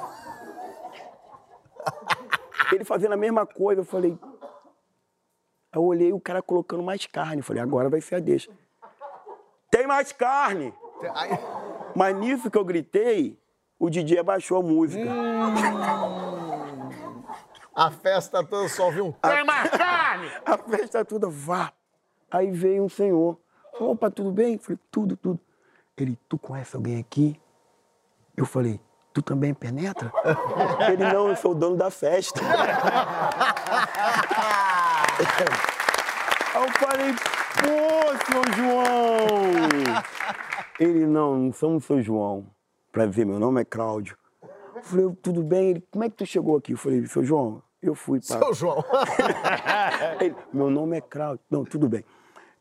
[2.71, 4.17] ele fazendo a mesma coisa, eu falei.
[5.73, 7.37] Eu olhei o cara colocando mais carne.
[7.37, 8.51] Eu falei, agora vai ser a deixa.
[9.71, 10.73] Tem mais carne!
[11.15, 11.39] Aí-
[11.95, 13.39] Mas nisso que eu gritei,
[13.79, 15.03] o DJ abaixou a música.
[17.73, 19.11] a festa toda só viu um.
[19.13, 20.31] Tem mais carne!
[20.45, 21.73] A festa toda, vá.
[22.29, 23.37] Aí veio um senhor.
[23.79, 24.53] Opa, tudo bem?
[24.53, 25.39] Eu falei, tudo, tudo.
[25.97, 27.39] Ele, tu conhece alguém aqui?
[28.35, 28.79] Eu falei,
[29.13, 30.11] tu também penetra?
[30.91, 32.39] Ele, não, eu sou o dono da festa.
[32.41, 32.47] Aí
[36.55, 37.13] eu falei,
[37.61, 40.03] pô, seu João!
[40.79, 42.47] Ele, não, não somos seu João.
[42.91, 44.17] Prazer, meu nome é Cláudio.
[44.75, 45.71] Eu falei, tudo bem?
[45.71, 46.73] Ele, como é que tu chegou aqui?
[46.73, 48.39] Eu falei, seu João, eu fui para...
[48.39, 48.83] Seu João.
[50.19, 51.43] Ele, meu nome é Cláudio.
[51.49, 52.03] Não, tudo bem.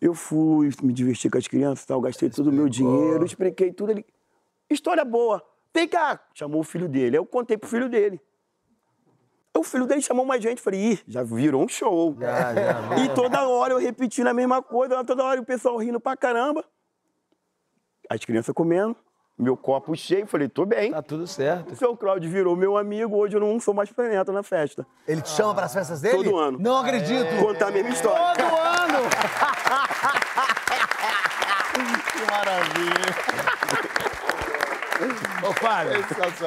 [0.02, 3.72] Eu fui me divertir com as crianças e tal, gastei todo o meu dinheiro, expliquei
[3.72, 3.92] tudo.
[3.92, 4.04] Ele,
[4.68, 5.40] história boa.
[5.72, 6.20] Vem cá.
[6.34, 7.16] Chamou o filho dele.
[7.16, 8.20] Aí eu contei pro filho dele.
[9.56, 10.60] O filho dele chamou mais gente.
[10.60, 12.16] Falei, ih, já virou um show.
[13.04, 16.64] e toda hora eu repetindo a mesma coisa, toda hora o pessoal rindo pra caramba.
[18.10, 18.96] As crianças comendo,
[19.42, 20.26] meu copo cheio.
[20.26, 20.92] Falei, tô bem.
[20.92, 21.72] Tá tudo certo.
[21.72, 24.86] O seu Cláudio virou meu amigo, hoje eu não sou mais planeta na festa.
[25.06, 26.16] Ele te chama para as festas dele?
[26.16, 26.58] Todo ano.
[26.58, 27.36] Não acredito.
[27.40, 28.34] Contar a mesma história.
[28.34, 29.08] Todo ano!
[32.12, 33.12] que maravilha.
[35.48, 36.04] Ô, Fábio,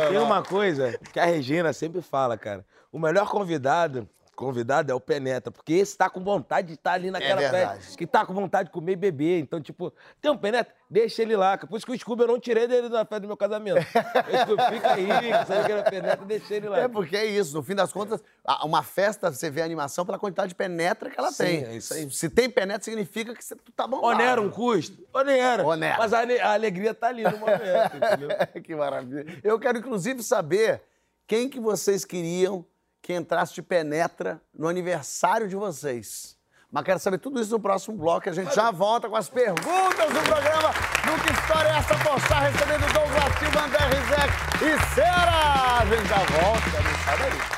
[0.10, 2.66] tem uma coisa que a Regina sempre fala, cara.
[2.92, 7.10] O melhor convidado, convidado é o Penetra, porque esse tá com vontade de estar ali
[7.10, 7.82] naquela verdade.
[7.82, 9.40] festa, que tá com vontade de comer e beber.
[9.40, 10.74] Então, tipo, tem um Penetra?
[10.90, 11.58] Deixa ele lá.
[11.58, 13.78] Por isso que o Scooby eu não tirei dele da festa do meu casamento.
[14.26, 15.08] O Scooby fica aí,
[15.46, 16.80] sabe que era Penetra, deixa ele lá.
[16.80, 18.24] É porque é isso, no fim das contas,
[18.64, 21.64] uma festa, você vê a animação pela quantidade de penetra que ela Sim, tem.
[21.66, 22.10] é isso aí.
[22.12, 24.04] Se tem penetra, significa que você tá bom.
[24.04, 24.98] Onera um custo?
[25.14, 25.66] Onera.
[25.66, 25.98] Onera.
[25.98, 28.30] Mas a, a alegria tá ali no momento, entendeu?
[28.64, 29.40] que maravilha.
[29.44, 30.82] Eu quero, inclusive, saber
[31.28, 32.66] quem que vocês queriam
[33.06, 36.36] que entrasse de penetra no aniversário de vocês.
[36.72, 38.28] Mas quero saber tudo isso no próximo bloco.
[38.28, 40.74] A gente já volta com as perguntas do programa
[41.06, 44.34] no Que História é Essa Poxa, recebendo Douglas Silva, André Rizek
[44.66, 45.78] e Ceará.
[45.82, 47.55] A gente já volta, não sai daí.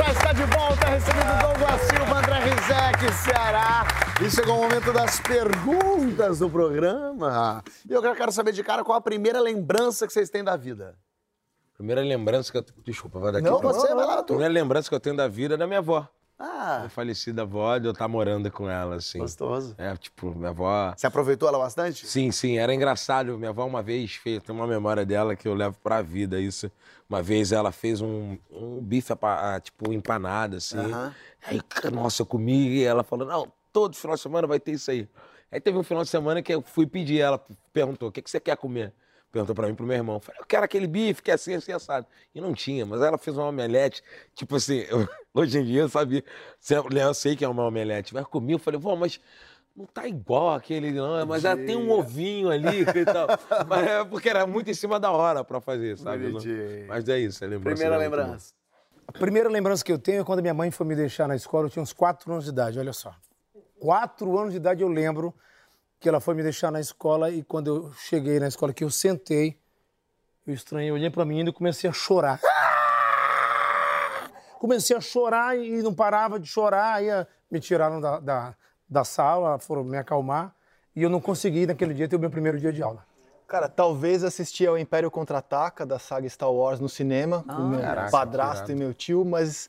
[0.00, 3.84] Poxa está de volta, recebendo Douglas Silva, André Rizek, Ceará.
[4.24, 7.62] E chegou o momento das perguntas do programa.
[7.88, 10.96] E eu quero saber de cara qual a primeira lembrança que vocês têm da vida.
[11.74, 12.64] Primeira lembrança que eu.
[12.84, 13.44] Desculpa, vai daqui.
[13.48, 14.28] Não, pra- você, vai lá, tu.
[14.34, 16.08] Primeira lembrança que eu tenho da vida é da minha avó.
[16.42, 19.18] Ah, Minha falecida avó, de eu estar morando com ela, assim.
[19.18, 19.74] gostoso.
[19.76, 20.94] É, tipo, minha avó.
[20.96, 22.06] Você aproveitou ela bastante?
[22.06, 23.36] Sim, sim, era engraçado.
[23.36, 26.72] Minha avó uma vez fez, tem uma memória dela que eu levo pra vida isso.
[27.10, 30.78] Uma vez ela fez um, um bife, ah, tipo, empanado, assim.
[31.46, 31.60] Aí,
[31.92, 35.06] nossa, eu comi e ela falou, não, todo final de semana vai ter isso aí.
[35.52, 38.30] Aí teve um final de semana que eu fui pedir ela, perguntou, o que, que
[38.30, 38.94] você quer comer?
[39.32, 40.18] Perguntou pra mim e pro meu irmão.
[40.20, 42.06] Falei, eu quero aquele bife que é assim, assim, assado.
[42.34, 44.02] E não tinha, mas ela fez uma omelete,
[44.34, 46.24] tipo assim, eu- hoje em dia eu sabia,
[46.92, 49.20] né, eu sei que é uma omelete, mas comi, eu falei, vó, mas
[49.76, 53.28] não tá igual aquele, não, mas ela tem um ovinho ali e tal.
[53.68, 56.32] mas é porque era muito em cima da hora pra fazer, sabe?
[56.88, 57.76] Mas é isso, é lembrança.
[57.76, 58.04] Primeira boa.
[58.04, 58.54] lembrança.
[59.06, 61.66] A primeira lembrança que eu tenho é quando minha mãe foi me deixar na escola,
[61.66, 63.14] eu tinha uns quatro anos de idade, olha só.
[63.78, 65.34] Quatro anos de idade eu lembro
[66.00, 68.90] que ela foi me deixar na escola e quando eu cheguei na escola, que eu
[68.90, 69.60] sentei,
[70.46, 72.40] eu estranhei, olhei pra menina e comecei a chorar.
[74.58, 78.54] Comecei a chorar e não parava de chorar, aí ah, me tiraram da, da,
[78.88, 80.54] da sala, foram me acalmar
[80.96, 83.04] e eu não consegui naquele dia ter o meu primeiro dia de aula.
[83.46, 88.10] Cara, talvez assistir ao Império Contra-Ataca da saga Star Wars no cinema, com meu Caraca,
[88.10, 89.68] padrasto e meu tio, mas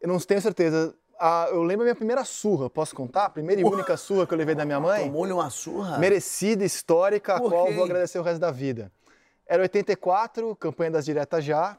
[0.00, 0.94] eu não tenho certeza.
[1.18, 3.24] Ah, eu lembro a minha primeira surra, posso contar?
[3.24, 5.04] A primeira e única surra que eu levei da minha mãe?
[5.04, 5.98] Tomou-lhe uma surra?
[5.98, 8.92] merecida, histórica, a qual eu vou agradecer o resto da vida.
[9.48, 11.76] Era 84, campanha das diretas já.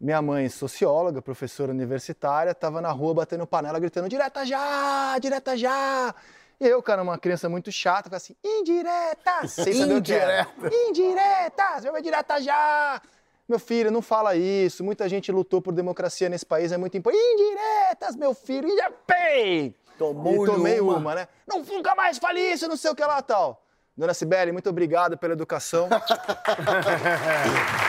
[0.00, 6.14] Minha mãe, socióloga, professora universitária, estava na rua batendo panela, gritando: direta já, direta já.
[6.60, 9.52] E eu, cara, uma criança muito chata, falei assim: indiretas!
[9.52, 10.48] Sem saber era.
[10.88, 11.84] Indiretas!
[11.84, 13.02] Vai direta já!
[13.48, 14.82] Meu filho, não fala isso.
[14.82, 17.22] Muita gente lutou por democracia nesse país, é muito importante.
[17.22, 19.74] Indiretas, meu filho, e pei!
[19.98, 20.96] Tomou-lhe e tomei uma.
[20.96, 21.14] uma.
[21.14, 21.28] né?
[21.46, 23.60] Não, nunca mais fale isso, não sei o que lá tal.
[23.96, 25.88] Dona Sibeli, muito obrigado pela educação.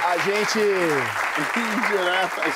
[0.06, 0.60] a gente.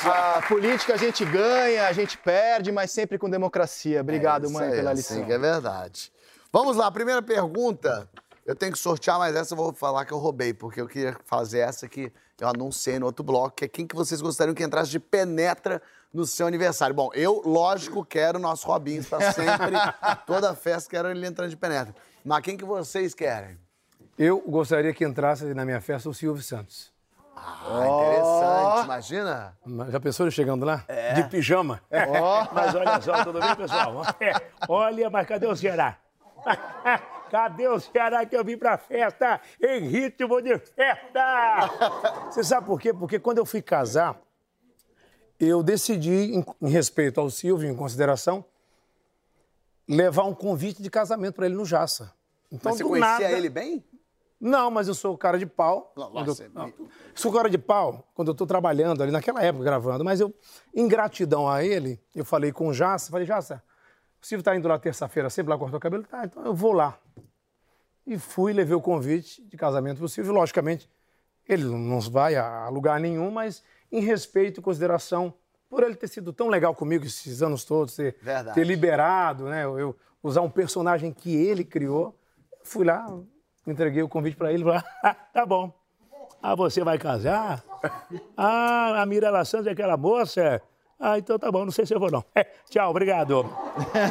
[0.05, 4.01] A política a gente ganha, a gente perde, mas sempre com democracia.
[4.01, 5.25] Obrigado, Isso mãe, pela assim lição.
[5.25, 6.11] que é verdade.
[6.53, 8.07] Vamos lá, primeira pergunta.
[8.45, 11.17] Eu tenho que sortear, mas essa eu vou falar que eu roubei, porque eu queria
[11.25, 14.63] fazer essa que eu anunciei no outro bloco, que é quem que vocês gostariam que
[14.63, 15.81] entrasse de penetra
[16.13, 16.95] no seu aniversário.
[16.95, 19.75] Bom, eu, lógico, quero o nosso Robinho, está sempre,
[20.25, 21.93] toda festa, quero ele entrando de penetra.
[22.23, 23.57] Mas quem que vocês querem?
[24.17, 26.91] Eu gostaria que entrasse na minha festa o Silvio Santos.
[27.35, 29.57] Ah, interessante, imagina.
[29.65, 30.83] Mas Já pensou ele chegando lá?
[31.15, 31.81] De pijama.
[32.51, 34.01] Mas olha só, tudo bem, pessoal?
[34.19, 34.33] É,
[34.67, 35.97] olha, mas cadê o Ceará?
[37.29, 41.69] Cadê o Ceará que eu vim pra festa em ritmo de festa?
[42.31, 42.93] Você sabe por quê?
[42.93, 44.19] Porque quando eu fui casar,
[45.39, 48.43] eu decidi, em, em respeito ao Silvio, em consideração,
[49.87, 52.13] levar um convite de casamento para ele no Jaça.
[52.51, 53.83] Então, Mas você conhecia nada- ele bem?
[54.41, 55.91] Não, mas eu sou cara de pau.
[55.97, 59.11] Não, nossa, eu, é não, meio- sou cara de pau quando eu tô trabalhando ali,
[59.11, 60.03] naquela época, gravando.
[60.05, 60.33] Mas eu,
[60.73, 63.61] em gratidão a ele, eu falei com o Jaça, falei, Jaça,
[64.21, 66.03] o Silvio tá indo lá terça-feira, sempre lá cortar o cabelo?
[66.03, 66.97] Tá, então eu vou lá.
[68.09, 70.33] E fui, levei o convite de casamento pro Silvio.
[70.33, 70.89] Logicamente,
[71.47, 75.31] ele não vai a lugar nenhum, mas em respeito e consideração
[75.69, 78.15] por ele ter sido tão legal comigo esses anos todos, ter,
[78.55, 79.63] ter liberado, né?
[79.63, 82.17] Eu, eu usar um personagem que ele criou.
[82.63, 83.05] Fui lá,
[83.67, 85.71] entreguei o convite para ele, falei, "Ah, tá bom.
[86.41, 87.63] Ah, você vai casar?
[88.35, 90.59] Ah, a Mirella Santos é aquela moça?
[90.99, 92.23] Ah, então tá bom, não sei se eu vou não.
[92.69, 93.45] Tchau, obrigado.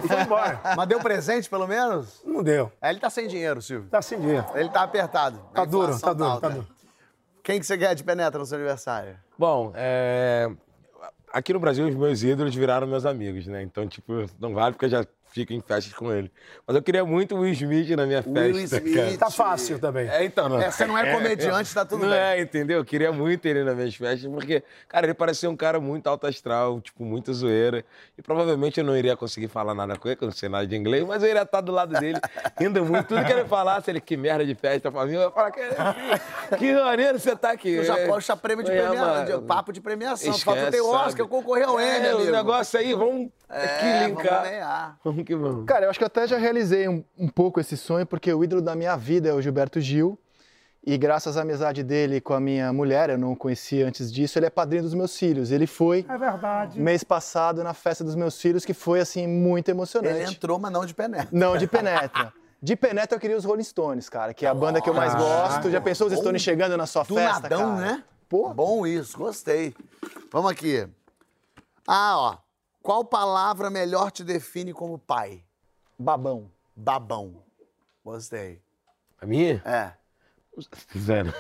[0.04, 0.58] E foi embora.
[0.74, 2.22] Mas deu presente, pelo menos?
[2.24, 2.72] Não deu.
[2.80, 3.90] É, ele tá sem dinheiro, Silvio.
[3.90, 4.46] Tá sem dinheiro.
[4.54, 5.38] Ele tá apertado.
[5.52, 6.48] Tá A duro, tá duro, alta.
[6.48, 6.66] tá duro.
[7.42, 9.18] Quem que você quer de penetra no seu aniversário?
[9.38, 10.50] Bom, é,
[11.32, 13.62] aqui no Brasil os meus ídolos viraram meus amigos, né?
[13.62, 15.06] Então, tipo, não vale porque eu já
[15.38, 16.30] fico em festas com ele.
[16.66, 18.40] Mas eu queria muito o Will Smith na minha festa.
[18.40, 18.94] Will Smith.
[18.94, 19.18] cara.
[19.18, 20.08] Tá fácil também.
[20.08, 20.60] É, então, não.
[20.60, 22.18] É, você não é comediante, tá tudo não bem.
[22.18, 22.78] é, entendeu?
[22.78, 26.26] Eu queria muito ele nas minhas festas, porque, cara, ele parecia um cara muito alto
[26.26, 27.84] astral, tipo, muito zoeira.
[28.16, 30.66] E provavelmente eu não iria conseguir falar nada com ele, que eu não sei nada
[30.66, 32.18] de inglês, mas eu iria estar do lado dele,
[32.58, 33.06] rindo muito.
[33.08, 35.60] Tudo que ele falasse, ele, que merda de festa pra mim, eu ia falar, que,
[36.58, 37.76] que maneiro você tá aqui.
[37.78, 40.30] Tu já É, achar prêmio de é, premiação, papo de premiação.
[40.32, 41.20] Esquece, tu tem Oscar, sabe?
[41.20, 42.32] eu concorri ao É, Emmy, o amigo.
[42.32, 44.24] negócio aí, vamos É, linkar.
[44.24, 44.98] vamos ganhar.
[45.04, 45.64] Vamos que vamos.
[45.66, 48.42] Cara, eu acho que eu até já realizei um, um pouco esse sonho, porque o
[48.42, 50.18] ídolo da minha vida é o Gilberto Gil.
[50.86, 54.38] E graças à amizade dele com a minha mulher, eu não o conhecia antes disso,
[54.38, 55.50] ele é padrinho dos meus filhos.
[55.50, 56.80] Ele foi É verdade.
[56.80, 60.16] mês passado na festa dos meus filhos, que foi assim muito emocionante.
[60.22, 61.28] Ele entrou, mas não de penetra.
[61.30, 62.32] Não, de penetra.
[62.62, 65.14] De penetra eu queria os Rolling Stones, cara, que é a banda que eu mais
[65.14, 65.70] gosto.
[65.70, 66.20] Já pensou os Bom.
[66.20, 67.80] Stones chegando na sua Do festa, nadão, cara?
[67.92, 68.04] né?
[68.28, 68.48] Pô.
[68.54, 69.74] Bom isso, gostei.
[70.32, 70.86] Vamos aqui.
[71.86, 72.47] Ah, ó.
[72.88, 75.44] Qual palavra melhor te define como pai?
[75.98, 76.50] Babão.
[76.74, 77.42] Babão.
[78.02, 78.62] Gostei.
[79.20, 79.62] A minha?
[79.62, 79.92] É.
[80.96, 81.30] Zero.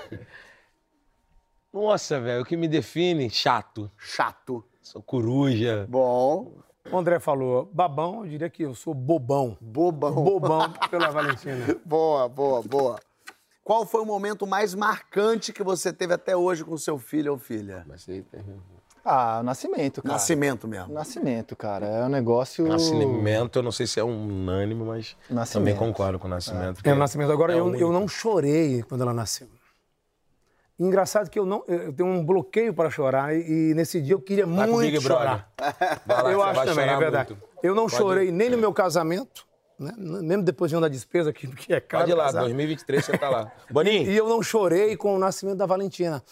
[1.72, 3.30] Nossa, velho, o que me define?
[3.30, 3.90] Chato.
[3.96, 4.62] Chato.
[4.82, 5.86] Sou coruja.
[5.88, 6.52] Bom.
[6.92, 9.56] O André falou babão, eu diria que eu sou bobão.
[9.58, 10.12] Bobão.
[10.12, 11.64] Bobão pela Valentina.
[11.82, 13.00] Boa, boa, boa.
[13.64, 17.38] Qual foi o momento mais marcante que você teve até hoje com seu filho ou
[17.38, 17.86] filha?
[17.88, 18.44] Mas aí tem-
[19.10, 20.12] Ah, o nascimento, cara.
[20.14, 20.92] Nascimento mesmo.
[20.92, 21.86] Nascimento, cara.
[21.86, 22.66] É um negócio.
[22.68, 25.52] Nascimento, eu não sei se é unânime, mas Nascimento.
[25.52, 26.80] também concordo com o nascimento.
[26.84, 27.32] É o nascimento.
[27.32, 29.48] Agora, é eu, eu não chorei quando ela nasceu.
[30.78, 34.20] Engraçado que eu não, eu tenho um bloqueio para chorar e, e nesse dia eu
[34.20, 35.02] queria Vai muito Brother.
[35.02, 35.52] chorar.
[36.06, 37.30] Vai lá, eu acho vai também, é verdade.
[37.32, 37.44] muito.
[37.62, 38.32] Eu não Pode chorei ir.
[38.32, 39.44] nem no meu casamento,
[39.76, 39.92] né?
[39.96, 42.02] mesmo depois de uma da despesa que, que é caro.
[42.04, 42.40] Pode ir lá, casar.
[42.42, 43.50] 2023 você tá lá.
[43.72, 46.22] Boninho, E eu não chorei com o nascimento da Valentina.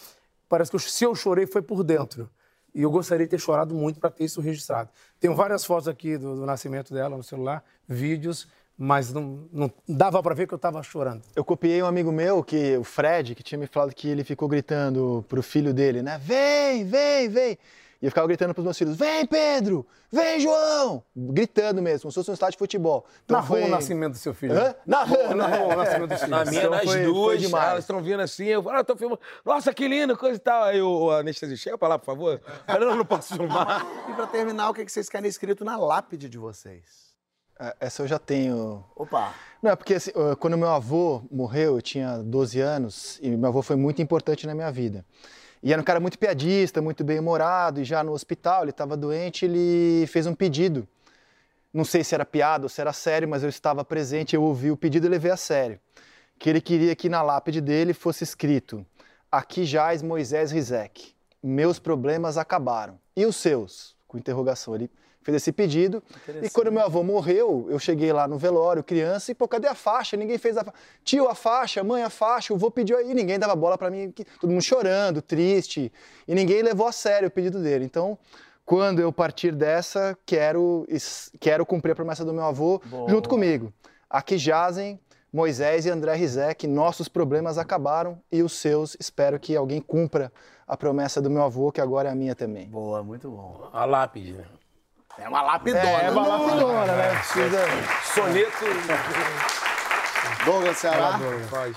[0.47, 2.29] Parece que eu- se eu chorei foi por dentro.
[2.77, 4.91] E eu gostaria de ter chorado muito para ter isso registrado.
[5.19, 8.47] Tenho várias fotos aqui do, do nascimento dela no celular, vídeos,
[8.77, 11.23] mas não, não dava para ver que eu estava chorando.
[11.35, 14.47] Eu copiei um amigo meu, que o Fred, que tinha me falado que ele ficou
[14.47, 16.19] gritando pro filho dele, né?
[16.23, 17.57] Vem, vem, vem.
[18.01, 19.85] E eu ficava gritando pros meus filhos: Vem, Pedro!
[20.11, 21.03] Vem, João!
[21.15, 23.05] Gritando mesmo, como se fosse um estádio de futebol.
[23.25, 23.67] Então Narrou foi...
[23.67, 24.57] o nascimento do seu filho.
[24.57, 24.75] Hã?
[24.85, 26.29] Narrou, Narrou o nascimento do filho.
[26.31, 27.69] na minha, Então nas foi- foi duas, demais.
[27.71, 29.19] elas estão vindo assim, eu falo, ah, tô filmando.
[29.43, 30.63] Nossa, que lindo, coisa e tal.
[30.63, 32.39] Aí o, o anestesista, chega pra lá, por favor.
[32.67, 33.85] Eu não, não posso filmar.
[34.09, 36.83] E pra terminar, o que que vocês querem escrito na lápide de vocês?
[37.59, 38.85] É, Essa eu já tenho.
[38.95, 39.33] Opa.
[39.61, 43.61] Não, é porque assim, quando meu avô morreu, eu tinha 12 anos, e meu avô
[43.63, 45.03] foi muito importante na minha vida.
[45.61, 49.45] E era um cara muito piadista, muito bem-humorado, e já no hospital, ele estava doente,
[49.45, 50.87] ele fez um pedido.
[51.73, 54.71] Não sei se era piada ou se era sério, mas eu estava presente, eu ouvi
[54.71, 55.79] o pedido e levei a sério.
[56.39, 58.85] Que ele queria que na lápide dele fosse escrito:
[59.31, 62.99] Aqui jaz Moisés Rizek, meus problemas acabaram.
[63.15, 63.95] E os seus?
[64.07, 64.75] Com interrogação.
[64.75, 64.89] Ele
[65.27, 66.01] fez esse pedido.
[66.41, 69.75] E quando meu avô morreu, eu cheguei lá no velório, criança, e pô, cadê a
[69.75, 70.15] faixa?
[70.15, 70.77] Ninguém fez a faixa.
[71.03, 74.13] Tio, a faixa, mãe, a faixa, o vô pediu aí, ninguém dava bola pra mim,
[74.39, 75.91] todo mundo chorando, triste,
[76.25, 77.83] e ninguém levou a sério o pedido dele.
[77.83, 78.17] Então,
[78.65, 80.87] quando eu partir dessa, quero,
[81.41, 83.73] quero cumprir a promessa do meu avô junto comigo.
[84.09, 84.97] Aqui jazem
[85.31, 90.31] Moisés e André Rizek, nossos problemas acabaram e os seus, espero que alguém cumpra
[90.65, 92.69] a promessa do meu avô, que agora é a minha também.
[92.69, 93.69] Boa, muito bom.
[93.73, 94.45] A lápide, né?
[95.19, 95.81] É uma lapidona.
[95.87, 97.09] É, uma lapidona, né?
[97.15, 97.59] Precisa...
[98.13, 98.65] Soneto.
[100.45, 101.19] Douglas Ceará.
[101.49, 101.75] Faz.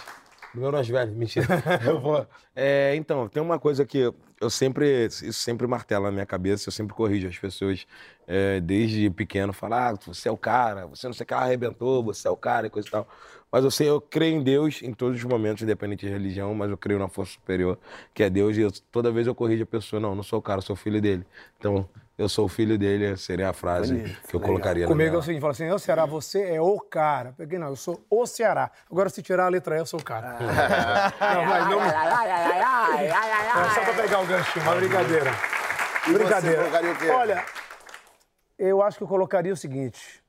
[0.52, 1.46] Do meu velho, mentira.
[1.86, 2.26] Eu vou.
[2.56, 3.98] É, então, tem uma coisa que
[4.40, 5.06] eu- sempre.
[5.06, 7.86] Isso sempre martela na minha cabeça, eu sempre corrijo as pessoas.
[8.26, 12.02] é, desde pequeno, falar, ah, você é o cara, você não sei o que arrebentou,
[12.02, 13.08] você é o cara e coisa e tal.
[13.50, 16.70] Mas eu sei, eu creio em Deus em todos os momentos, independente de religião, mas
[16.70, 17.76] eu creio na força superior,
[18.14, 20.42] que é Deus, e eu- toda vez eu corrijo a pessoa, não, não sou o
[20.42, 21.24] cara, sou o filho dele.
[21.58, 21.88] Então,
[22.20, 25.20] eu sou o filho dele, seria a frase que eu colocaria na Comigo é minha...
[25.20, 27.32] o seguinte, fala assim, ô Ceará, você é o cara.
[27.34, 28.70] Peguei, não, eu sou o Ceará.
[28.90, 30.36] Agora, se tirar a letra E, eu sou o cara.
[30.38, 31.80] não, mas não...
[33.60, 35.30] É só pra pegar o ganchinho, uma brincadeira.
[36.08, 36.58] E Brincadeira.
[36.58, 37.08] colocaria o quê?
[37.08, 37.44] Olha,
[38.58, 40.22] eu acho que eu colocaria o seguinte.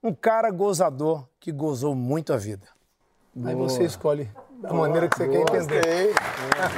[0.00, 2.66] Um cara gozador que gozou muito a vida.
[3.44, 4.30] Aí você escolhe
[4.62, 5.82] da maneira que você quer entender.
[5.82, 6.12] Gostei.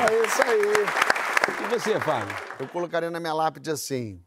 [0.09, 1.64] É isso aí.
[1.64, 2.34] E você, Fábio?
[2.59, 4.22] Eu colocaria na minha lápide assim.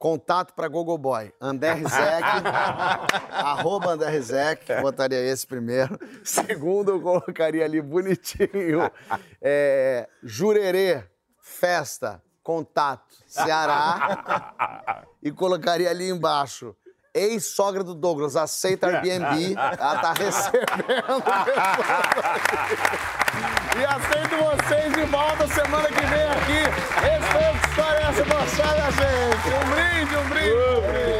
[0.00, 1.30] Contato para Gogoboy.
[1.38, 2.24] André Rizek.
[3.30, 4.80] arroba André Rizek.
[4.80, 5.98] Botaria esse primeiro.
[6.24, 8.90] Segundo, eu colocaria ali bonitinho.
[9.42, 11.04] É, Jurerê.
[11.38, 12.22] Festa.
[12.42, 13.14] Contato.
[13.26, 15.04] Ceará.
[15.22, 16.74] E colocaria ali embaixo.
[17.12, 19.52] Ex-sogra do Douglas, aceita Airbnb.
[19.52, 20.66] Ela tá recebendo.
[23.78, 27.00] E aceito vocês de volta semana que vem aqui
[28.20, 29.48] se moçada, gente.
[29.54, 30.52] Um brinde, um brinde.
[30.52, 31.19] Um brinde.